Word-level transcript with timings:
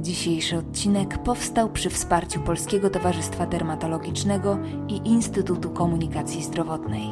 Dzisiejszy 0.00 0.58
odcinek 0.58 1.18
powstał 1.18 1.70
przy 1.70 1.90
wsparciu 1.90 2.40
Polskiego 2.40 2.90
Towarzystwa 2.90 3.46
Dermatologicznego 3.46 4.58
i 4.88 5.08
Instytutu 5.08 5.70
Komunikacji 5.70 6.44
Zdrowotnej. 6.44 7.08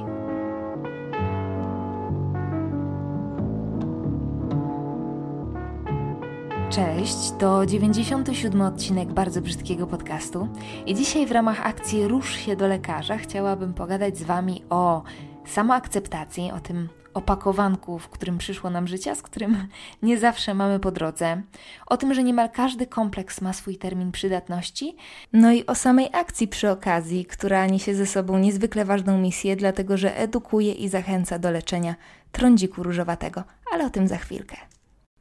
Cześć, 6.70 7.32
to 7.38 7.66
97 7.66 8.62
odcinek 8.62 9.12
bardzo 9.12 9.40
brzydkiego 9.40 9.86
podcastu 9.86 10.48
i 10.86 10.94
dzisiaj 10.94 11.26
w 11.26 11.32
ramach 11.32 11.66
akcji 11.66 12.08
Rusz 12.08 12.36
się 12.36 12.56
do 12.56 12.68
lekarza 12.68 13.18
chciałabym 13.18 13.74
pogadać 13.74 14.18
z 14.18 14.22
Wami 14.22 14.62
o 14.70 15.02
samoakceptacji, 15.46 16.50
o 16.52 16.60
tym 16.60 16.88
opakowanku, 17.14 17.98
w 17.98 18.08
którym 18.08 18.38
przyszło 18.38 18.70
nam 18.70 18.86
życie, 18.86 19.16
z 19.16 19.22
którym 19.22 19.68
nie 20.02 20.18
zawsze 20.18 20.54
mamy 20.54 20.80
po 20.80 20.90
drodze, 20.90 21.43
o 21.86 21.96
tym, 21.96 22.14
że 22.14 22.22
niemal 22.22 22.50
każdy 22.50 22.86
kompleks 22.86 23.40
ma 23.40 23.52
swój 23.52 23.76
termin 23.76 24.12
przydatności, 24.12 24.96
no 25.32 25.52
i 25.52 25.66
o 25.66 25.75
samej 25.75 26.08
akcji 26.12 26.49
przy 26.49 26.71
okazji, 26.71 27.25
która 27.25 27.66
niesie 27.66 27.94
ze 27.94 28.07
sobą 28.07 28.38
niezwykle 28.38 28.85
ważną 28.85 29.18
misję, 29.18 29.57
dlatego 29.57 29.96
że 29.96 30.16
edukuje 30.16 30.72
i 30.72 30.88
zachęca 30.88 31.38
do 31.38 31.50
leczenia 31.50 31.94
trądziku 32.33 32.83
różowatego, 32.83 33.44
ale 33.72 33.86
o 33.86 33.91
tym 33.91 34.08
za 34.08 34.16
chwilkę. 34.16 34.56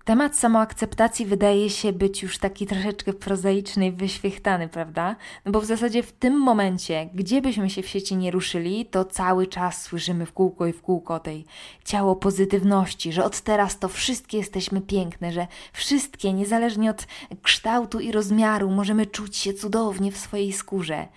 Temat 0.06 0.38
samoakceptacji 0.38 1.26
wydaje 1.26 1.70
się 1.70 1.94
być 1.94 2.24
już 2.24 2.38
taki 2.38 2.68
troszeczkę 2.68 3.14
prozaiczny 3.14 3.88
i 3.88 3.92
wyświechtany, 3.92 4.68
prawda? 4.68 5.16
No 5.46 5.52
bo 5.52 5.62
w 5.62 5.66
zasadzie 5.66 6.04
w 6.04 6.12
tym 6.12 6.40
momencie, 6.40 7.10
gdzie 7.14 7.42
byśmy 7.42 7.70
się 7.70 7.82
w 7.82 7.88
sieci 7.88 8.16
nie 8.16 8.32
ruszyli, 8.32 8.86
to 8.86 9.06
cały 9.06 9.48
czas 9.48 9.82
słyszymy 9.82 10.26
w 10.26 10.34
kółko 10.34 10.68
i 10.68 10.74
w 10.74 10.82
kółko 10.82 11.20
tej 11.20 11.46
ciało 11.86 12.16
pozytywności, 12.16 13.14
że 13.14 13.24
od 13.24 13.42
teraz 13.42 13.80
to 13.80 13.88
wszystkie 13.88 14.38
jesteśmy 14.38 14.82
piękne, 14.82 15.32
że 15.32 15.48
wszystkie, 15.74 16.34
niezależnie 16.34 16.90
od 16.90 17.08
kształtu 17.44 18.00
i 18.00 18.12
rozmiaru, 18.12 18.70
możemy 18.70 19.06
czuć 19.06 19.38
się 19.38 19.54
cudownie 19.54 20.12
w 20.12 20.18
swojej 20.18 20.54
skórze. 20.54 21.08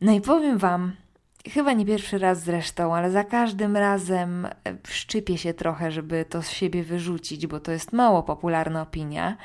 No 0.00 0.12
i 0.12 0.20
powiem 0.20 0.58
Wam, 0.58 0.92
Chyba 1.48 1.72
nie 1.72 1.86
pierwszy 1.86 2.18
raz 2.18 2.42
zresztą, 2.42 2.94
ale 2.94 3.10
za 3.10 3.24
każdym 3.24 3.76
razem 3.76 4.46
e, 4.46 4.50
szczypię 4.88 5.38
się 5.38 5.54
trochę, 5.54 5.90
żeby 5.90 6.24
to 6.24 6.42
z 6.42 6.50
siebie 6.50 6.84
wyrzucić, 6.84 7.46
bo 7.46 7.60
to 7.60 7.72
jest 7.72 7.92
mało 7.92 8.22
popularna 8.22 8.82
opinia, 8.82 9.36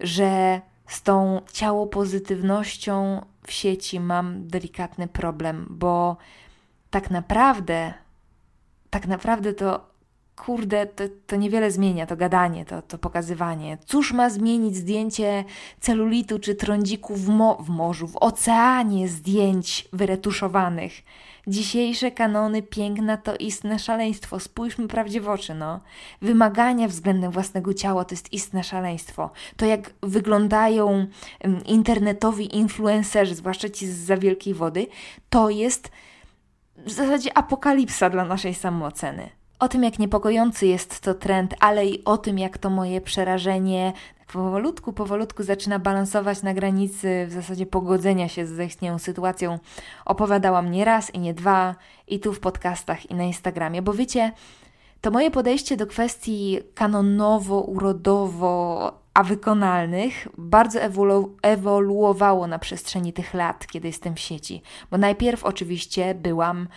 że 0.00 0.60
z 0.86 1.02
tą 1.02 1.40
ciało 1.52 1.86
pozytywnością 1.86 3.24
w 3.46 3.52
sieci 3.52 4.00
mam 4.00 4.48
delikatny 4.48 5.08
problem, 5.08 5.66
bo 5.70 6.16
tak 6.90 7.10
naprawdę, 7.10 7.94
tak 8.90 9.06
naprawdę 9.06 9.52
to 9.52 9.91
kurde, 10.36 10.86
to, 10.86 11.04
to 11.26 11.36
niewiele 11.36 11.70
zmienia, 11.70 12.06
to 12.06 12.16
gadanie, 12.16 12.64
to, 12.64 12.82
to 12.82 12.98
pokazywanie. 12.98 13.78
Cóż 13.86 14.12
ma 14.12 14.30
zmienić 14.30 14.76
zdjęcie 14.76 15.44
celulitu 15.80 16.38
czy 16.38 16.54
trądziku 16.54 17.16
w, 17.16 17.28
mo 17.28 17.54
w 17.54 17.68
morzu, 17.68 18.08
w 18.08 18.16
oceanie 18.16 19.08
zdjęć 19.08 19.88
wyretuszowanych? 19.92 20.92
Dzisiejsze 21.46 22.10
kanony 22.10 22.62
piękna 22.62 23.16
to 23.16 23.36
istne 23.36 23.78
szaleństwo. 23.78 24.40
Spójrzmy 24.40 24.88
prawdzie 24.88 25.20
w 25.20 25.28
oczy, 25.28 25.54
no. 25.54 25.80
Wymagania 26.22 26.88
względem 26.88 27.30
własnego 27.30 27.74
ciała 27.74 28.04
to 28.04 28.14
jest 28.14 28.32
istne 28.32 28.64
szaleństwo. 28.64 29.30
To 29.56 29.66
jak 29.66 29.90
wyglądają 30.02 31.06
internetowi 31.66 32.56
influencerzy, 32.56 33.34
zwłaszcza 33.34 33.68
ci 33.68 33.86
z 33.86 33.96
za 33.96 34.16
wielkiej 34.16 34.54
wody, 34.54 34.86
to 35.30 35.50
jest 35.50 35.90
w 36.76 36.90
zasadzie 36.90 37.38
apokalipsa 37.38 38.10
dla 38.10 38.24
naszej 38.24 38.54
samooceny 38.54 39.41
o 39.62 39.68
tym, 39.68 39.82
jak 39.84 39.98
niepokojący 39.98 40.66
jest 40.66 41.00
to 41.00 41.14
trend, 41.14 41.54
ale 41.60 41.86
i 41.86 42.04
o 42.04 42.18
tym, 42.18 42.38
jak 42.38 42.58
to 42.58 42.70
moje 42.70 43.00
przerażenie 43.00 43.92
powolutku, 44.32 44.92
powolutku 44.92 45.42
zaczyna 45.42 45.78
balansować 45.78 46.42
na 46.42 46.54
granicy 46.54 47.26
w 47.28 47.32
zasadzie 47.32 47.66
pogodzenia 47.66 48.28
się 48.28 48.46
z 48.46 48.50
zaistniałą 48.50 48.98
sytuacją, 48.98 49.58
opowiadałam 50.04 50.70
nie 50.70 50.84
raz 50.84 51.14
i 51.14 51.18
nie 51.18 51.34
dwa, 51.34 51.74
i 52.08 52.20
tu 52.20 52.32
w 52.32 52.40
podcastach, 52.40 53.10
i 53.10 53.14
na 53.14 53.24
Instagramie, 53.24 53.82
bo 53.82 53.92
wiecie, 53.92 54.32
to 55.00 55.10
moje 55.10 55.30
podejście 55.30 55.76
do 55.76 55.86
kwestii 55.86 56.58
kanonowo, 56.74 57.60
urodowo, 57.60 58.92
a 59.14 59.22
wykonalnych 59.22 60.28
bardzo 60.38 60.80
ewolu 60.80 61.36
ewoluowało 61.42 62.46
na 62.46 62.58
przestrzeni 62.58 63.12
tych 63.12 63.34
lat, 63.34 63.66
kiedy 63.66 63.88
jestem 63.88 64.14
w 64.14 64.20
sieci. 64.20 64.62
Bo 64.90 64.98
najpierw 64.98 65.44
oczywiście 65.44 66.14
byłam 66.14 66.68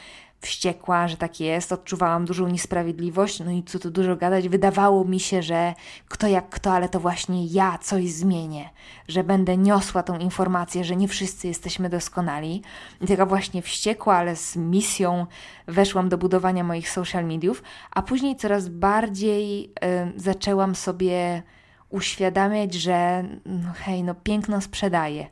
wściekła, 0.46 1.08
że 1.08 1.18
tak 1.18 1.40
jest, 1.40 1.72
odczuwałam 1.72 2.26
dużą 2.26 2.48
niesprawiedliwość, 2.48 3.40
no 3.40 3.52
i 3.52 3.64
co 3.64 3.80
tu 3.80 3.92
dużo 3.92 4.16
gadać, 4.16 4.50
wydawało 4.50 5.06
mi 5.06 5.20
się, 5.20 5.44
że 5.44 5.74
kto 6.08 6.28
jak 6.28 6.50
kto, 6.50 6.72
ale 6.72 6.90
to 6.90 7.00
właśnie 7.00 7.46
ja 7.46 7.78
coś 7.78 8.12
zmienię, 8.12 8.70
że 9.08 9.24
będę 9.24 9.58
niosła 9.58 10.04
tą 10.04 10.20
informację, 10.20 10.84
że 10.84 10.96
nie 10.96 11.08
wszyscy 11.08 11.48
jesteśmy 11.48 11.90
doskonali. 11.90 12.62
I 13.02 13.08
taka 13.08 13.26
właśnie 13.26 13.62
wściekła, 13.62 14.16
ale 14.16 14.36
z 14.36 14.56
misją 14.56 15.26
weszłam 15.68 16.10
do 16.10 16.18
budowania 16.18 16.64
moich 16.64 16.90
social 16.90 17.26
mediów, 17.26 17.64
a 17.92 18.02
później 18.02 18.36
coraz 18.36 18.70
bardziej 18.70 19.74
zaczęłam 20.16 20.76
sobie 20.76 21.44
uświadamiać, 21.90 22.74
że 22.74 23.24
no 23.46 23.74
hej, 23.74 24.04
no 24.04 24.16
piękno 24.16 24.62
sprzedaje 24.62 25.28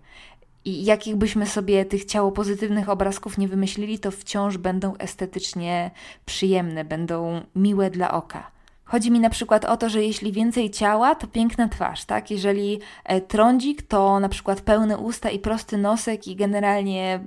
i 0.65 0.85
jakich 0.85 1.15
byśmy 1.15 1.45
sobie 1.45 1.85
tych 1.85 2.05
ciało 2.05 2.31
pozytywnych 2.31 2.89
obrazków 2.89 3.37
nie 3.37 3.47
wymyślili, 3.47 3.99
to 3.99 4.11
wciąż 4.11 4.57
będą 4.57 4.97
estetycznie 4.97 5.91
przyjemne, 6.25 6.85
będą 6.85 7.41
miłe 7.55 7.89
dla 7.89 8.11
oka. 8.11 8.53
Chodzi 8.85 9.11
mi 9.11 9.19
na 9.19 9.29
przykład 9.29 9.65
o 9.65 9.77
to, 9.77 9.89
że 9.89 10.03
jeśli 10.03 10.31
więcej 10.31 10.71
ciała, 10.71 11.15
to 11.15 11.27
piękna 11.27 11.69
twarz, 11.69 12.05
tak? 12.05 12.31
Jeżeli 12.31 12.79
e, 13.03 13.21
trądzik, 13.21 13.81
to 13.81 14.19
na 14.19 14.29
przykład 14.29 14.61
pełne 14.61 14.97
usta 14.97 15.29
i 15.29 15.39
prosty 15.39 15.77
nosek 15.77 16.27
i 16.27 16.35
generalnie 16.35 17.19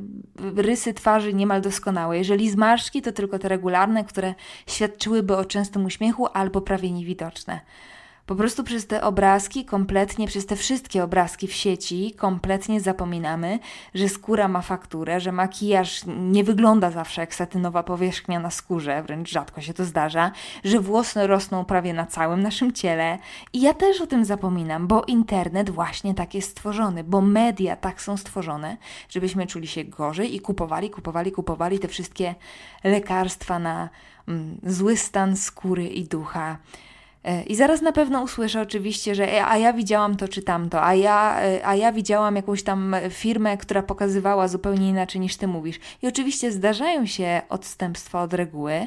rysy 0.57 0.95
twarzy 0.95 1.35
niemal 1.35 1.61
doskonałe. 1.61 2.19
Jeżeli 2.19 2.51
zmarszczki, 2.51 3.03
to 3.03 3.13
tylko 3.13 3.39
te 3.39 3.49
regularne, 3.49 4.05
które 4.05 4.35
świadczyłyby 4.67 5.37
o 5.37 5.45
częstym 5.45 5.85
uśmiechu 5.85 6.27
albo 6.33 6.61
prawie 6.61 6.91
niewidoczne. 6.91 7.61
Po 8.27 8.35
prostu 8.35 8.65
przez 8.65 8.87
te 8.87 9.03
obrazki 9.03 9.65
kompletnie, 9.65 10.27
przez 10.27 10.47
te 10.47 10.57
wszystkie 10.57 11.05
obrazki 11.05 11.47
w 11.47 11.53
sieci 11.53 12.15
kompletnie 12.17 12.81
zapominamy, 12.81 13.59
że 13.95 14.09
skóra 14.09 14.49
ma 14.49 14.63
fakturę, 14.63 15.21
że 15.21 15.33
makijaż 15.33 16.01
nie 16.07 16.45
wygląda 16.45 16.91
zawsze 16.91 17.21
jak 17.21 17.35
satynowa 17.35 17.83
powierzchnia 17.83 18.41
na 18.41 18.51
skórze, 18.51 19.03
wręcz 19.03 19.31
rzadko 19.31 19.61
się 19.61 19.75
to 19.75 19.85
zdarza, 19.85 20.33
że 20.65 20.81
włosy 20.81 21.27
rosną 21.27 21.65
prawie 21.65 21.95
na 21.95 22.07
całym 22.07 22.43
naszym 22.43 22.73
ciele. 22.73 23.19
I 23.53 23.61
ja 23.61 23.75
też 23.75 24.01
o 24.01 24.07
tym 24.07 24.25
zapominam, 24.25 24.87
bo 24.87 25.05
internet 25.05 25.71
właśnie 25.71 26.15
tak 26.15 26.35
jest 26.35 26.51
stworzony, 26.51 27.05
bo 27.05 27.21
media 27.21 27.77
tak 27.77 28.03
są 28.03 28.17
stworzone, 28.17 28.77
żebyśmy 29.09 29.47
czuli 29.47 29.67
się 29.67 29.85
gorzej 29.85 30.35
i 30.35 30.41
kupowali, 30.41 30.91
kupowali, 30.91 31.33
kupowali 31.33 31.79
te 31.79 31.89
wszystkie 31.89 32.35
lekarstwa 32.85 33.59
na 33.59 33.89
mm, 34.29 34.59
zły 34.63 34.97
stan 34.97 35.37
skóry 35.37 35.89
i 35.89 36.05
ducha 36.05 36.59
I 37.47 37.57
zaraz 37.57 37.83
na 37.83 37.93
pewno 37.93 38.23
usłyszę 38.23 38.61
oczywiście, 38.61 39.15
że 39.15 39.33
e, 39.33 39.47
a 39.47 39.57
ja 39.57 39.73
widziałam 39.73 40.17
to 40.17 40.29
czy 40.29 40.43
tamto, 40.43 40.85
a 40.85 40.95
ja, 40.95 41.41
e, 41.41 41.67
a 41.67 41.75
ja 41.75 41.93
widziałam 41.93 42.37
jakąś 42.37 42.63
tam 42.63 42.97
firmę, 43.11 43.57
która 43.57 43.83
pokazywała 43.83 44.49
zupełnie 44.49 44.89
inaczej 44.89 45.21
niż 45.21 45.37
ty 45.37 45.47
mówisz. 45.47 45.81
I 46.03 46.07
oczywiście 46.07 46.53
zdarzają 46.53 47.07
się 47.07 47.43
odstępstwa 47.49 48.23
od 48.23 48.35
reguły, 48.35 48.87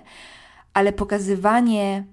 ale 0.73 0.93
pokazywanie 0.93 2.03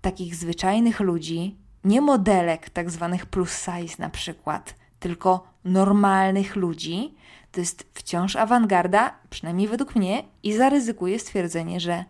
takich 0.00 0.34
zwyczajnych 0.34 1.00
ludzi, 1.00 1.56
nie 1.84 2.00
modelek 2.00 2.70
tak 2.70 2.90
zwanych 2.90 3.26
plus 3.26 3.64
size 3.64 3.94
na 3.98 4.10
przykład, 4.10 4.74
tylko 4.98 5.46
normalnych 5.64 6.56
ludzi, 6.56 7.14
to 7.52 7.60
jest 7.60 7.86
wciąż 7.94 8.36
awangarda, 8.36 9.14
przynajmniej 9.30 9.68
według 9.68 9.96
mnie, 9.96 10.22
i 10.42 10.52
zaryzykuję 10.52 11.18
stwierdzenie, 11.18 11.80
że 11.80 12.04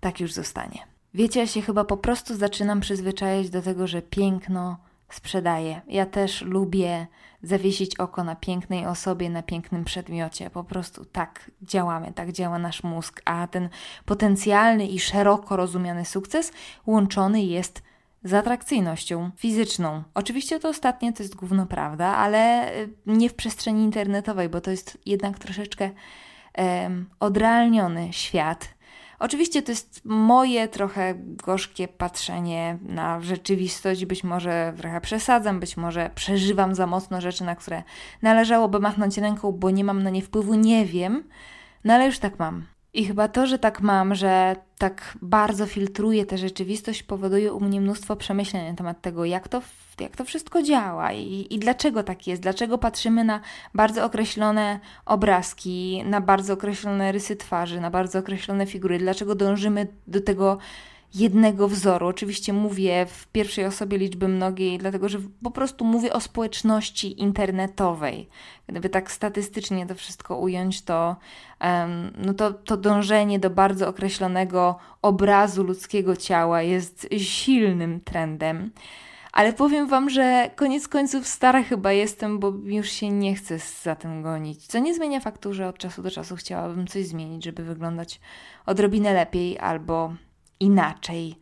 tak 0.00 0.20
już 0.20 0.32
zostanie. 0.32 0.95
Wiecie, 1.16 1.40
ja 1.40 1.46
się 1.46 1.62
chyba 1.62 1.84
po 1.84 1.96
prostu 1.96 2.36
zaczynam 2.36 2.80
przyzwyczajać 2.80 3.50
do 3.50 3.62
tego, 3.62 3.86
że 3.86 4.02
piękno 4.02 4.76
sprzedaje. 5.08 5.80
Ja 5.88 6.06
też 6.06 6.42
lubię 6.42 7.06
zawiesić 7.42 7.96
oko 7.96 8.24
na 8.24 8.36
pięknej 8.36 8.86
osobie, 8.86 9.30
na 9.30 9.42
pięknym 9.42 9.84
przedmiocie. 9.84 10.50
Po 10.50 10.64
prostu 10.64 11.04
tak 11.04 11.50
działamy, 11.62 12.12
tak 12.12 12.32
działa 12.32 12.58
nasz 12.58 12.82
mózg, 12.82 13.22
a 13.24 13.46
ten 13.46 13.68
potencjalny 14.04 14.86
i 14.86 14.98
szeroko 14.98 15.56
rozumiany 15.56 16.04
sukces 16.04 16.52
łączony 16.86 17.42
jest 17.42 17.82
z 18.24 18.34
atrakcyjnością 18.34 19.30
fizyczną. 19.36 20.02
Oczywiście 20.14 20.60
to 20.60 20.68
ostatnie 20.68 21.12
to 21.12 21.22
jest 21.22 21.34
główna 21.34 21.66
prawda, 21.66 22.06
ale 22.06 22.72
y, 22.76 22.88
nie 23.06 23.28
w 23.28 23.34
przestrzeni 23.34 23.84
internetowej, 23.84 24.48
bo 24.48 24.60
to 24.60 24.70
jest 24.70 24.98
jednak 25.06 25.38
troszeczkę 25.38 25.90
um, 26.58 27.06
odrealniony 27.20 28.12
świat 28.12 28.75
Oczywiście 29.18 29.62
to 29.62 29.72
jest 29.72 30.00
moje 30.04 30.68
trochę 30.68 31.14
gorzkie 31.18 31.88
patrzenie 31.88 32.78
na 32.82 33.20
rzeczywistość. 33.20 34.04
Być 34.04 34.24
może 34.24 34.72
trochę 34.76 35.00
przesadzam, 35.00 35.60
być 35.60 35.76
może 35.76 36.10
przeżywam 36.14 36.74
za 36.74 36.86
mocno 36.86 37.20
rzeczy, 37.20 37.44
na 37.44 37.56
które 37.56 37.82
należałoby 38.22 38.80
machnąć 38.80 39.18
ręką, 39.18 39.52
bo 39.52 39.70
nie 39.70 39.84
mam 39.84 40.02
na 40.02 40.10
nie 40.10 40.22
wpływu, 40.22 40.54
nie 40.54 40.86
wiem, 40.86 41.24
no 41.84 41.94
ale 41.94 42.06
już 42.06 42.18
tak 42.18 42.38
mam. 42.38 42.75
I 42.96 43.04
chyba 43.04 43.28
to, 43.28 43.46
że 43.46 43.58
tak 43.58 43.80
mam, 43.80 44.14
że 44.14 44.56
tak 44.78 45.18
bardzo 45.22 45.66
filtruję 45.66 46.26
tę 46.26 46.38
rzeczywistość, 46.38 47.02
powoduje 47.02 47.52
u 47.52 47.60
mnie 47.60 47.80
mnóstwo 47.80 48.16
przemyśleń 48.16 48.70
na 48.70 48.74
temat 48.74 49.00
tego, 49.00 49.24
jak 49.24 49.48
to, 49.48 49.62
jak 50.00 50.16
to 50.16 50.24
wszystko 50.24 50.62
działa 50.62 51.12
i, 51.12 51.46
i 51.50 51.58
dlaczego 51.58 52.02
tak 52.02 52.26
jest, 52.26 52.42
dlaczego 52.42 52.78
patrzymy 52.78 53.24
na 53.24 53.40
bardzo 53.74 54.04
określone 54.04 54.80
obrazki, 55.06 56.02
na 56.06 56.20
bardzo 56.20 56.52
określone 56.52 57.12
rysy 57.12 57.36
twarzy, 57.36 57.80
na 57.80 57.90
bardzo 57.90 58.18
określone 58.18 58.66
figury, 58.66 58.98
dlaczego 58.98 59.34
dążymy 59.34 59.86
do 60.06 60.20
tego 60.20 60.58
jednego 61.16 61.68
wzoru. 61.68 62.06
Oczywiście 62.06 62.52
mówię 62.52 63.06
w 63.06 63.26
pierwszej 63.26 63.66
osobie 63.66 63.98
liczby 63.98 64.28
mnogiej, 64.28 64.78
dlatego 64.78 65.08
że 65.08 65.18
po 65.42 65.50
prostu 65.50 65.84
mówię 65.84 66.12
o 66.12 66.20
społeczności 66.20 67.20
internetowej. 67.20 68.28
Gdyby 68.66 68.88
tak 68.88 69.10
statystycznie 69.10 69.86
to 69.86 69.94
wszystko 69.94 70.38
ująć, 70.38 70.82
to, 70.82 71.16
um, 71.60 72.12
no 72.18 72.34
to, 72.34 72.52
to 72.52 72.76
dążenie 72.76 73.38
do 73.38 73.50
bardzo 73.50 73.88
określonego 73.88 74.78
obrazu 75.02 75.64
ludzkiego 75.64 76.16
ciała 76.16 76.62
jest 76.62 77.08
silnym 77.18 78.00
trendem. 78.00 78.70
Ale 79.32 79.52
powiem 79.52 79.88
Wam, 79.88 80.10
że 80.10 80.50
koniec 80.56 80.88
końców 80.88 81.26
stara 81.26 81.62
chyba 81.62 81.92
jestem, 81.92 82.38
bo 82.38 82.52
już 82.64 82.88
się 82.88 83.10
nie 83.10 83.34
chcę 83.34 83.58
za 83.82 83.96
tym 83.96 84.22
gonić. 84.22 84.66
Co 84.66 84.78
nie 84.78 84.94
zmienia 84.94 85.20
faktu, 85.20 85.54
że 85.54 85.68
od 85.68 85.78
czasu 85.78 86.02
do 86.02 86.10
czasu 86.10 86.36
chciałabym 86.36 86.86
coś 86.86 87.06
zmienić, 87.06 87.44
żeby 87.44 87.62
wyglądać 87.62 88.20
odrobinę 88.66 89.12
lepiej 89.12 89.58
albo 89.58 90.12
inaczej. 90.60 91.38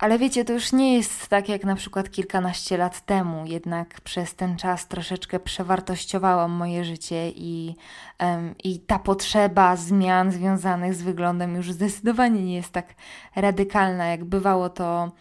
Ale 0.00 0.18
wiecie, 0.18 0.44
to 0.44 0.52
już 0.52 0.72
nie 0.72 0.96
jest 0.96 1.28
tak 1.28 1.48
jak 1.48 1.64
na 1.64 1.76
przykład 1.76 2.10
kilkanaście 2.10 2.76
lat 2.76 3.06
temu, 3.06 3.46
jednak 3.46 4.00
przez 4.00 4.34
ten 4.34 4.56
czas 4.56 4.88
troszeczkę 4.88 5.40
przewartościowałam 5.40 6.50
moje 6.50 6.84
życie 6.84 7.30
i, 7.30 7.76
um, 8.20 8.54
i 8.64 8.80
ta 8.80 8.98
potrzeba 8.98 9.76
zmian 9.76 10.32
związanych 10.32 10.94
z 10.94 11.02
wyglądem 11.02 11.54
już 11.56 11.72
zdecydowanie 11.72 12.42
nie 12.42 12.56
jest 12.56 12.72
tak 12.72 12.94
radykalna, 13.36 14.06
jak 14.06 14.24
bywało 14.24 14.68
to 14.68 15.12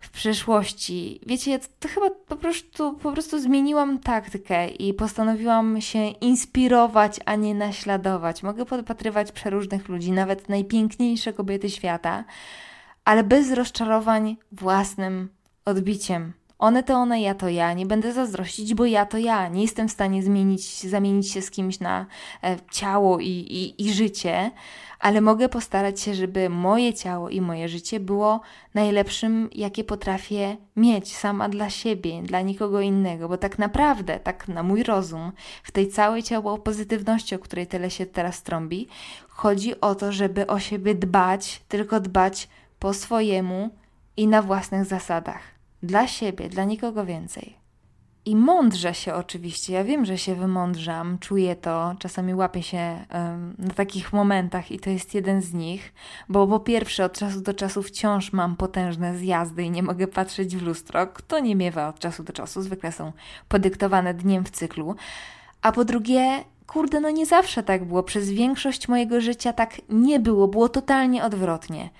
w 0.00 0.10
przyszłości. 0.10 1.20
Wiecie, 1.26 1.58
to 1.80 1.88
chyba 1.88 2.10
po 2.10 2.36
prostu, 2.36 2.92
po 2.92 3.12
prostu 3.12 3.40
zmieniłam 3.40 3.98
taktykę 3.98 4.68
i 4.68 4.94
postanowiłam 4.94 5.80
się 5.80 6.08
inspirować, 6.08 7.20
a 7.24 7.34
nie 7.34 7.54
naśladować. 7.54 8.42
Mogę 8.42 8.64
podpatrywać 8.64 9.32
przeróżnych 9.32 9.88
ludzi, 9.88 10.12
nawet 10.12 10.48
najpiękniejsze 10.48 11.32
kobiety 11.32 11.70
świata, 11.70 12.24
ale 13.04 13.24
bez 13.24 13.52
rozczarowań 13.52 14.36
własnym 14.52 15.28
odbiciem. 15.64 16.37
One 16.58 16.82
to 16.82 16.94
one, 16.94 17.20
ja 17.20 17.34
to 17.34 17.48
ja. 17.48 17.72
Nie 17.72 17.86
będę 17.86 18.12
zazdrościć, 18.12 18.74
bo 18.74 18.84
ja 18.86 19.06
to 19.06 19.18
ja. 19.18 19.48
Nie 19.48 19.62
jestem 19.62 19.88
w 19.88 19.92
stanie 19.92 20.22
zmienić, 20.22 20.82
zamienić 20.82 21.30
się 21.32 21.42
z 21.42 21.50
kimś 21.50 21.80
na 21.80 22.06
e, 22.44 22.56
ciało 22.70 23.20
i, 23.20 23.26
i, 23.28 23.86
i 23.86 23.92
życie, 23.92 24.50
ale 25.00 25.20
mogę 25.20 25.48
postarać 25.48 26.00
się, 26.00 26.14
żeby 26.14 26.48
moje 26.48 26.94
ciało 26.94 27.28
i 27.28 27.40
moje 27.40 27.68
życie 27.68 28.00
było 28.00 28.40
najlepszym, 28.74 29.50
jakie 29.52 29.84
potrafię 29.84 30.56
mieć 30.76 31.16
sama 31.16 31.48
dla 31.48 31.70
siebie, 31.70 32.22
dla 32.22 32.40
nikogo 32.40 32.80
innego, 32.80 33.28
bo 33.28 33.36
tak 33.36 33.58
naprawdę, 33.58 34.20
tak 34.20 34.48
na 34.48 34.62
mój 34.62 34.82
rozum, 34.82 35.32
w 35.62 35.72
tej 35.72 35.88
całej 35.88 36.22
ciało 36.22 36.58
pozytywności, 36.58 37.34
o 37.34 37.38
której 37.38 37.66
tyle 37.66 37.90
się 37.90 38.06
teraz 38.06 38.42
trąbi, 38.42 38.88
chodzi 39.28 39.80
o 39.80 39.94
to, 39.94 40.12
żeby 40.12 40.46
o 40.46 40.58
siebie 40.58 40.94
dbać, 40.94 41.62
tylko 41.68 42.00
dbać 42.00 42.48
po 42.78 42.94
swojemu 42.94 43.70
i 44.16 44.26
na 44.26 44.42
własnych 44.42 44.84
zasadach. 44.84 45.57
Dla 45.82 46.06
siebie, 46.06 46.48
dla 46.48 46.64
nikogo 46.64 47.04
więcej. 47.04 47.56
I 48.24 48.36
mądrze 48.36 48.94
się 48.94 49.14
oczywiście, 49.14 49.72
ja 49.72 49.84
wiem, 49.84 50.04
że 50.04 50.18
się 50.18 50.34
wymądrzam, 50.34 51.18
czuję 51.18 51.56
to, 51.56 51.94
czasami 51.98 52.34
łapię 52.34 52.62
się 52.62 53.04
um, 53.14 53.54
na 53.58 53.74
takich 53.74 54.12
momentach 54.12 54.70
i 54.70 54.78
to 54.78 54.90
jest 54.90 55.14
jeden 55.14 55.42
z 55.42 55.54
nich, 55.54 55.94
bo 56.28 56.46
po 56.46 56.60
pierwsze 56.60 57.04
od 57.04 57.12
czasu 57.12 57.40
do 57.40 57.54
czasu 57.54 57.82
wciąż 57.82 58.32
mam 58.32 58.56
potężne 58.56 59.18
zjazdy 59.18 59.62
i 59.62 59.70
nie 59.70 59.82
mogę 59.82 60.06
patrzeć 60.06 60.56
w 60.56 60.62
lustro, 60.62 61.06
kto 61.06 61.38
nie 61.38 61.56
miewa 61.56 61.88
od 61.88 61.98
czasu 61.98 62.22
do 62.22 62.32
czasu, 62.32 62.62
zwykle 62.62 62.92
są 62.92 63.12
podyktowane 63.48 64.14
dniem 64.14 64.44
w 64.44 64.50
cyklu, 64.50 64.94
a 65.62 65.72
po 65.72 65.84
drugie 65.84 66.44
kurde, 66.66 67.00
no 67.00 67.10
nie 67.10 67.26
zawsze 67.26 67.62
tak 67.62 67.84
było. 67.84 68.02
Przez 68.02 68.30
większość 68.30 68.88
mojego 68.88 69.20
życia 69.20 69.52
tak 69.52 69.80
nie 69.88 70.20
było, 70.20 70.48
było 70.48 70.68
totalnie 70.68 71.24
odwrotnie 71.24 71.90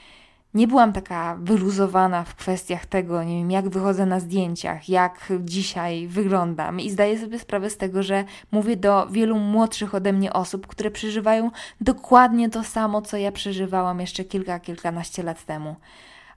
nie 0.54 0.68
byłam 0.68 0.92
taka 0.92 1.36
wyluzowana 1.40 2.24
w 2.24 2.34
kwestiach 2.34 2.86
tego, 2.86 3.24
nie 3.24 3.38
wiem, 3.38 3.50
jak 3.50 3.68
wychodzę 3.68 4.06
na 4.06 4.20
zdjęciach, 4.20 4.88
jak 4.88 5.32
dzisiaj 5.40 6.06
wyglądam. 6.06 6.80
I 6.80 6.90
zdaję 6.90 7.18
sobie 7.18 7.38
sprawę 7.38 7.70
z 7.70 7.76
tego, 7.76 8.02
że 8.02 8.24
mówię 8.52 8.76
do 8.76 9.06
wielu 9.10 9.38
młodszych 9.38 9.94
ode 9.94 10.12
mnie 10.12 10.32
osób, 10.32 10.66
które 10.66 10.90
przeżywają 10.90 11.50
dokładnie 11.80 12.50
to 12.50 12.64
samo, 12.64 13.02
co 13.02 13.16
ja 13.16 13.32
przeżywałam 13.32 14.00
jeszcze 14.00 14.24
kilka, 14.24 14.60
kilkanaście 14.60 15.22
lat 15.22 15.44
temu. 15.44 15.76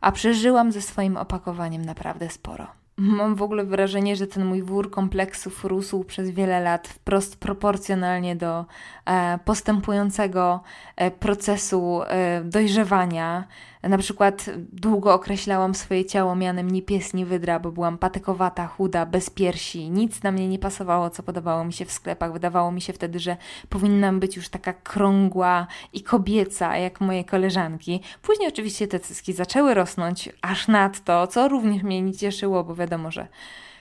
A 0.01 0.11
przeżyłam 0.11 0.71
ze 0.71 0.81
swoim 0.81 1.17
opakowaniem 1.17 1.85
naprawdę 1.85 2.29
sporo. 2.29 2.67
Mam 2.97 3.35
w 3.35 3.41
ogóle 3.41 3.63
wrażenie, 3.63 4.15
że 4.15 4.27
ten 4.27 4.45
mój 4.45 4.63
wór 4.63 4.91
kompleksów 4.91 5.65
rósł 5.65 6.03
przez 6.03 6.29
wiele 6.29 6.59
lat 6.59 6.87
wprost 6.87 7.37
proporcjonalnie 7.39 8.35
do 8.35 8.65
e, 9.05 9.39
postępującego 9.45 10.63
e, 10.95 11.11
procesu 11.11 12.01
e, 12.03 12.41
dojrzewania. 12.43 13.47
Na 13.83 13.97
przykład 13.97 14.45
długo 14.73 15.13
określałam 15.13 15.75
swoje 15.75 16.05
ciało 16.05 16.35
mianem 16.35 16.71
ni 16.71 16.81
pies, 16.81 17.13
ni 17.13 17.25
wydra, 17.25 17.59
bo 17.59 17.71
byłam 17.71 17.97
patykowata, 17.97 18.67
chuda, 18.67 19.05
bez 19.05 19.29
piersi. 19.29 19.89
Nic 19.89 20.23
na 20.23 20.31
mnie 20.31 20.47
nie 20.47 20.59
pasowało, 20.59 21.09
co 21.09 21.23
podobało 21.23 21.65
mi 21.65 21.73
się 21.73 21.85
w 21.85 21.91
sklepach. 21.91 22.33
Wydawało 22.33 22.71
mi 22.71 22.81
się 22.81 22.93
wtedy, 22.93 23.19
że 23.19 23.37
powinnam 23.69 24.19
być 24.19 24.35
już 24.35 24.49
taka 24.49 24.73
krągła 24.73 25.67
i 25.93 26.03
kobieca, 26.03 26.77
jak 26.77 27.01
moje 27.01 27.23
koleżanki. 27.23 28.01
Później 28.21 28.47
oczywiście 28.47 28.87
te 28.87 28.99
cyski 28.99 29.33
zaczęły 29.33 29.73
rosnąć 29.73 30.29
aż 30.41 30.67
nadto, 30.67 31.27
co 31.27 31.47
również 31.47 31.83
mnie 31.83 32.01
nie 32.01 32.13
cieszyło, 32.13 32.63
bo 32.63 32.75
wiadomo, 32.75 33.11
że 33.11 33.27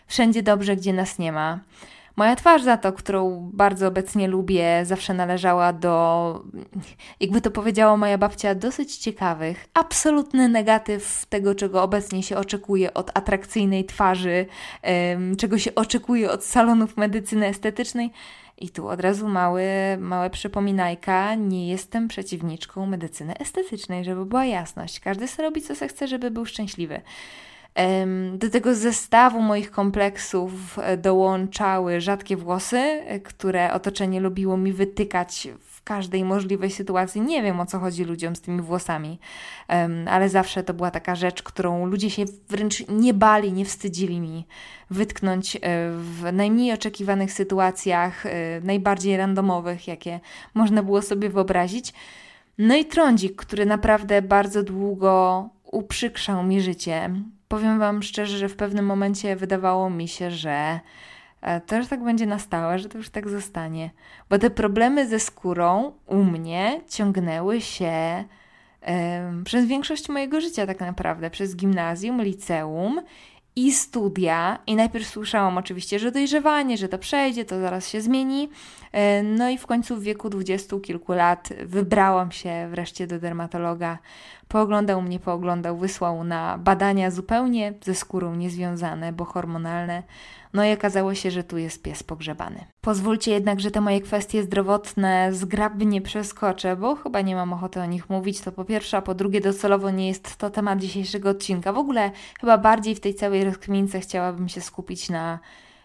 wszędzie 0.07 0.43
dobrze, 0.43 0.77
gdzie 0.77 0.93
nas 0.93 1.19
nie 1.19 1.33
ma. 1.33 1.61
Moja 2.17 2.37
twarz 2.37 2.63
za 2.63 2.77
to, 2.77 2.93
którą 2.93 3.51
bardzo 3.53 3.89
obecnie 3.89 4.29
lubię, 4.29 4.85
zawsze 4.85 5.15
należała 5.15 5.73
do, 5.73 6.45
jakby 7.21 7.41
to 7.41 7.51
powiedziała 7.51 7.97
moja 7.97 8.19
babcia, 8.19 8.55
dosyć 8.55 8.97
ciekawych. 8.97 9.69
Absolutny 9.75 10.49
negatyw 10.49 11.27
tego, 11.27 11.55
czego 11.55 11.83
obecnie 11.83 12.23
się 12.23 12.37
oczekuje 12.37 12.95
od 12.95 13.11
atrakcyjnej 13.15 13.85
twarzy, 13.85 14.47
um, 14.83 15.37
czego 15.37 15.59
się 15.59 15.75
oczekuje 15.75 16.31
od 16.31 16.45
salonów 16.45 16.97
medycyny 16.97 17.47
estetycznej. 17.47 18.11
I 18.59 18.71
tu 18.71 18.89
od 18.89 19.01
razu 19.01 19.29
mały, 19.29 19.65
małe 19.99 20.31
przypominajka, 20.31 21.35
nie 21.35 21.69
jestem 21.69 22.09
przeciwniczką 22.09 22.87
medycyny 22.87 23.39
estetycznej, 23.39 24.05
żeby 24.05 24.27
była 24.27 24.45
jasność. 24.45 25.01
Każdy 25.01 25.29
sobie 25.29 25.49
robi, 25.49 25.63
co 25.63 25.75
se 25.75 25.89
chce, 25.89 26.09
żeby 26.09 26.31
był 26.31 26.47
szczęśliwy. 26.47 27.01
Do 28.35 28.51
tego 28.51 28.75
zestawu 28.75 29.41
moich 29.41 29.71
kompleksów 29.71 30.79
e, 30.79 30.97
dołączały 30.97 32.01
rzadkie 32.01 32.37
włosy, 32.37 32.79
e, 32.79 33.21
które 33.21 33.73
otoczenie 33.73 34.21
lubiło 34.21 34.57
mi 34.57 34.73
wytykać 34.73 35.49
w 35.61 35.83
każdej 35.83 36.25
możliwej 36.25 36.71
sytuacji. 36.71 37.21
Nie 37.21 37.43
wiem 37.43 37.61
o 37.61 37.67
co 37.67 37.79
chodzi 37.79 38.05
ludziom 38.05 38.37
z 38.37 38.41
tymi 38.41 38.63
włosami, 38.63 39.19
ale 40.07 40.29
zawsze 40.29 40.63
to 40.63 40.75
była 40.75 40.91
taka 40.91 41.15
rzecz, 41.15 41.43
którą 41.43 41.87
ludzie 41.87 42.11
się 42.11 42.25
wręcz 42.49 42.89
nie 42.89 43.15
bali, 43.15 43.53
nie 43.53 43.65
wstydzili 43.65 44.21
mi 44.21 44.47
wytknąć 44.91 45.57
e, 45.57 45.61
w 45.91 46.29
najmniej 46.33 46.73
oczekiwanych 46.73 47.33
sytuacjach, 47.33 48.25
najbardziej 48.63 49.17
randomowych, 49.17 49.89
jakie 49.89 50.21
można 50.55 50.83
było 50.83 51.03
sobie 51.03 51.29
wyobrazić. 51.29 51.93
No 52.59 52.77
i 52.77 52.85
trądzik, 52.85 53.37
który 53.37 53.67
naprawdę 53.67 54.23
bardzo 54.23 54.63
długo 54.63 55.49
uprzykrzał 55.65 56.45
mi 56.45 56.61
życie 56.61 57.11
powiem 57.51 57.79
Wam 57.79 58.03
szczerze, 58.03 58.39
że 58.39 58.49
w 58.49 58.57
pewnym 58.57 58.87
momencie 58.87 59.37
wydawało 59.37 59.91
mi 59.91 60.09
się, 60.09 60.31
że 60.31 60.81
e, 61.41 61.61
to 61.61 61.77
już 61.77 61.87
tak 61.87 62.05
będzie 62.05 62.27
na 62.27 62.39
stałe, 62.39 62.79
że 62.79 62.89
to 62.89 62.99
już 62.99 63.11
tak 63.11 63.29
zostanie. 63.29 63.91
Bo 64.31 64.39
te 64.39 64.51
problemy 64.51 65.09
ze 65.09 65.21
skórą 65.21 65.93
u 66.07 66.17
mnie 66.17 66.81
ciągnęły 66.89 67.61
się 67.61 68.25
przez 69.45 69.67
większość 69.67 70.09
mojego 70.09 70.41
życia, 70.41 70.67
tak 70.67 70.81
naprawdę, 70.81 71.31
przez 71.31 71.57
gimnazjum, 71.57 72.23
liceum 72.23 73.01
i 73.57 73.73
studia. 73.73 74.59
I 74.67 74.77
najpierw 74.77 75.07
słyszałam 75.07 75.59
oczywiście, 75.59 75.99
że 75.99 76.13
dojrzewanie, 76.13 76.77
że 76.77 76.89
to 76.89 76.99
przejdzie, 76.99 77.45
to 77.45 77.61
zaraz 77.61 77.89
się 77.89 78.01
zmieni. 78.01 78.49
E, 78.93 79.23
no 79.23 79.49
i 79.49 79.59
w 79.59 79.67
końcu 79.67 79.97
w 79.97 80.03
wieku 80.03 80.31
dwudziestu 80.31 80.81
kilku 80.81 81.13
lat 81.13 81.49
wybrałam 81.65 82.33
się 82.33 82.69
wreszcie 82.71 83.07
do 83.07 83.19
dermatologa. 83.19 83.99
Pooglądał 84.51 85.03
mnie, 85.03 85.19
pooglądał, 85.19 85.77
wysłał 85.77 86.25
na 86.25 86.59
badania 86.59 87.11
zupełnie 87.11 87.75
ze 87.85 87.95
skórą 87.95 88.35
niezwiązane, 88.35 89.13
bo 89.13 89.25
hormonalne. 89.25 90.03
No 90.53 90.65
i 90.65 90.73
okazało 90.73 91.15
się, 91.15 91.31
że 91.31 91.45
tu 91.45 91.59
jest 91.59 91.83
pies 91.83 92.03
pogrzebany. 92.03 92.65
Pozwólcie 92.81 93.31
jednak, 93.31 93.61
że 93.61 93.71
te 93.71 93.81
moje 93.81 94.01
kwestie 94.01 94.43
zdrowotne 94.43 95.29
zgrabnie 95.33 96.01
przeskoczę, 96.01 96.77
bo 96.77 96.97
chyba 96.97 97.21
nie 97.21 97.35
mam 97.37 97.53
ochoty 97.53 97.81
o 97.81 97.87
nich 97.87 98.11
mówić. 98.11 98.41
To 98.41 98.53
po 98.53 98.65
pierwsze, 98.65 98.97
a 98.97 99.03
po 99.03 99.15
drugie, 99.15 99.41
docelowo 99.41 99.91
nie 99.91 100.09
jest 100.09 100.37
to 100.37 100.51
temat 100.51 100.79
dzisiejszego 100.79 101.31
odcinka. 101.31 101.73
W 101.73 101.79
ogóle 101.79 102.11
chyba 102.41 102.59
bardziej 102.59 102.95
w 102.95 103.01
tej 103.01 103.15
całej 103.15 103.45
rozkmince 103.45 104.01
chciałabym 104.01 104.49
się 104.49 104.61
skupić 104.61 105.11
na 105.11 105.39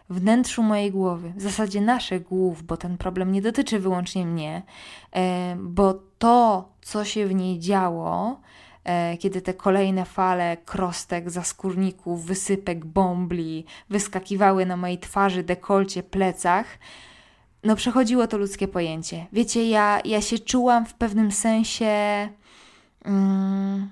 wnętrzu 0.09 0.63
mojej 0.63 0.91
głowy, 0.91 1.33
w 1.35 1.41
zasadzie 1.41 1.81
naszych 1.81 2.23
głów, 2.23 2.63
bo 2.63 2.77
ten 2.77 2.97
problem 2.97 3.31
nie 3.31 3.41
dotyczy 3.41 3.79
wyłącznie 3.79 4.25
mnie, 4.25 4.63
e, 5.15 5.55
bo 5.59 5.93
to, 6.17 6.69
co 6.81 7.05
się 7.05 7.27
w 7.27 7.35
niej 7.35 7.59
działo, 7.59 8.41
e, 8.83 9.17
kiedy 9.17 9.41
te 9.41 9.53
kolejne 9.53 10.05
fale 10.05 10.57
krostek, 10.57 11.29
zaskórników, 11.29 12.25
wysypek, 12.25 12.85
bombli 12.85 13.65
wyskakiwały 13.89 14.65
na 14.65 14.77
mojej 14.77 14.99
twarzy, 14.99 15.43
dekolcie, 15.43 16.03
plecach, 16.03 16.65
no 17.63 17.75
przechodziło 17.75 18.27
to 18.27 18.37
ludzkie 18.37 18.67
pojęcie. 18.67 19.25
Wiecie, 19.33 19.69
ja, 19.69 19.99
ja 20.05 20.21
się 20.21 20.39
czułam 20.39 20.85
w 20.85 20.93
pewnym 20.93 21.31
sensie. 21.31 22.29
Mm, 23.05 23.89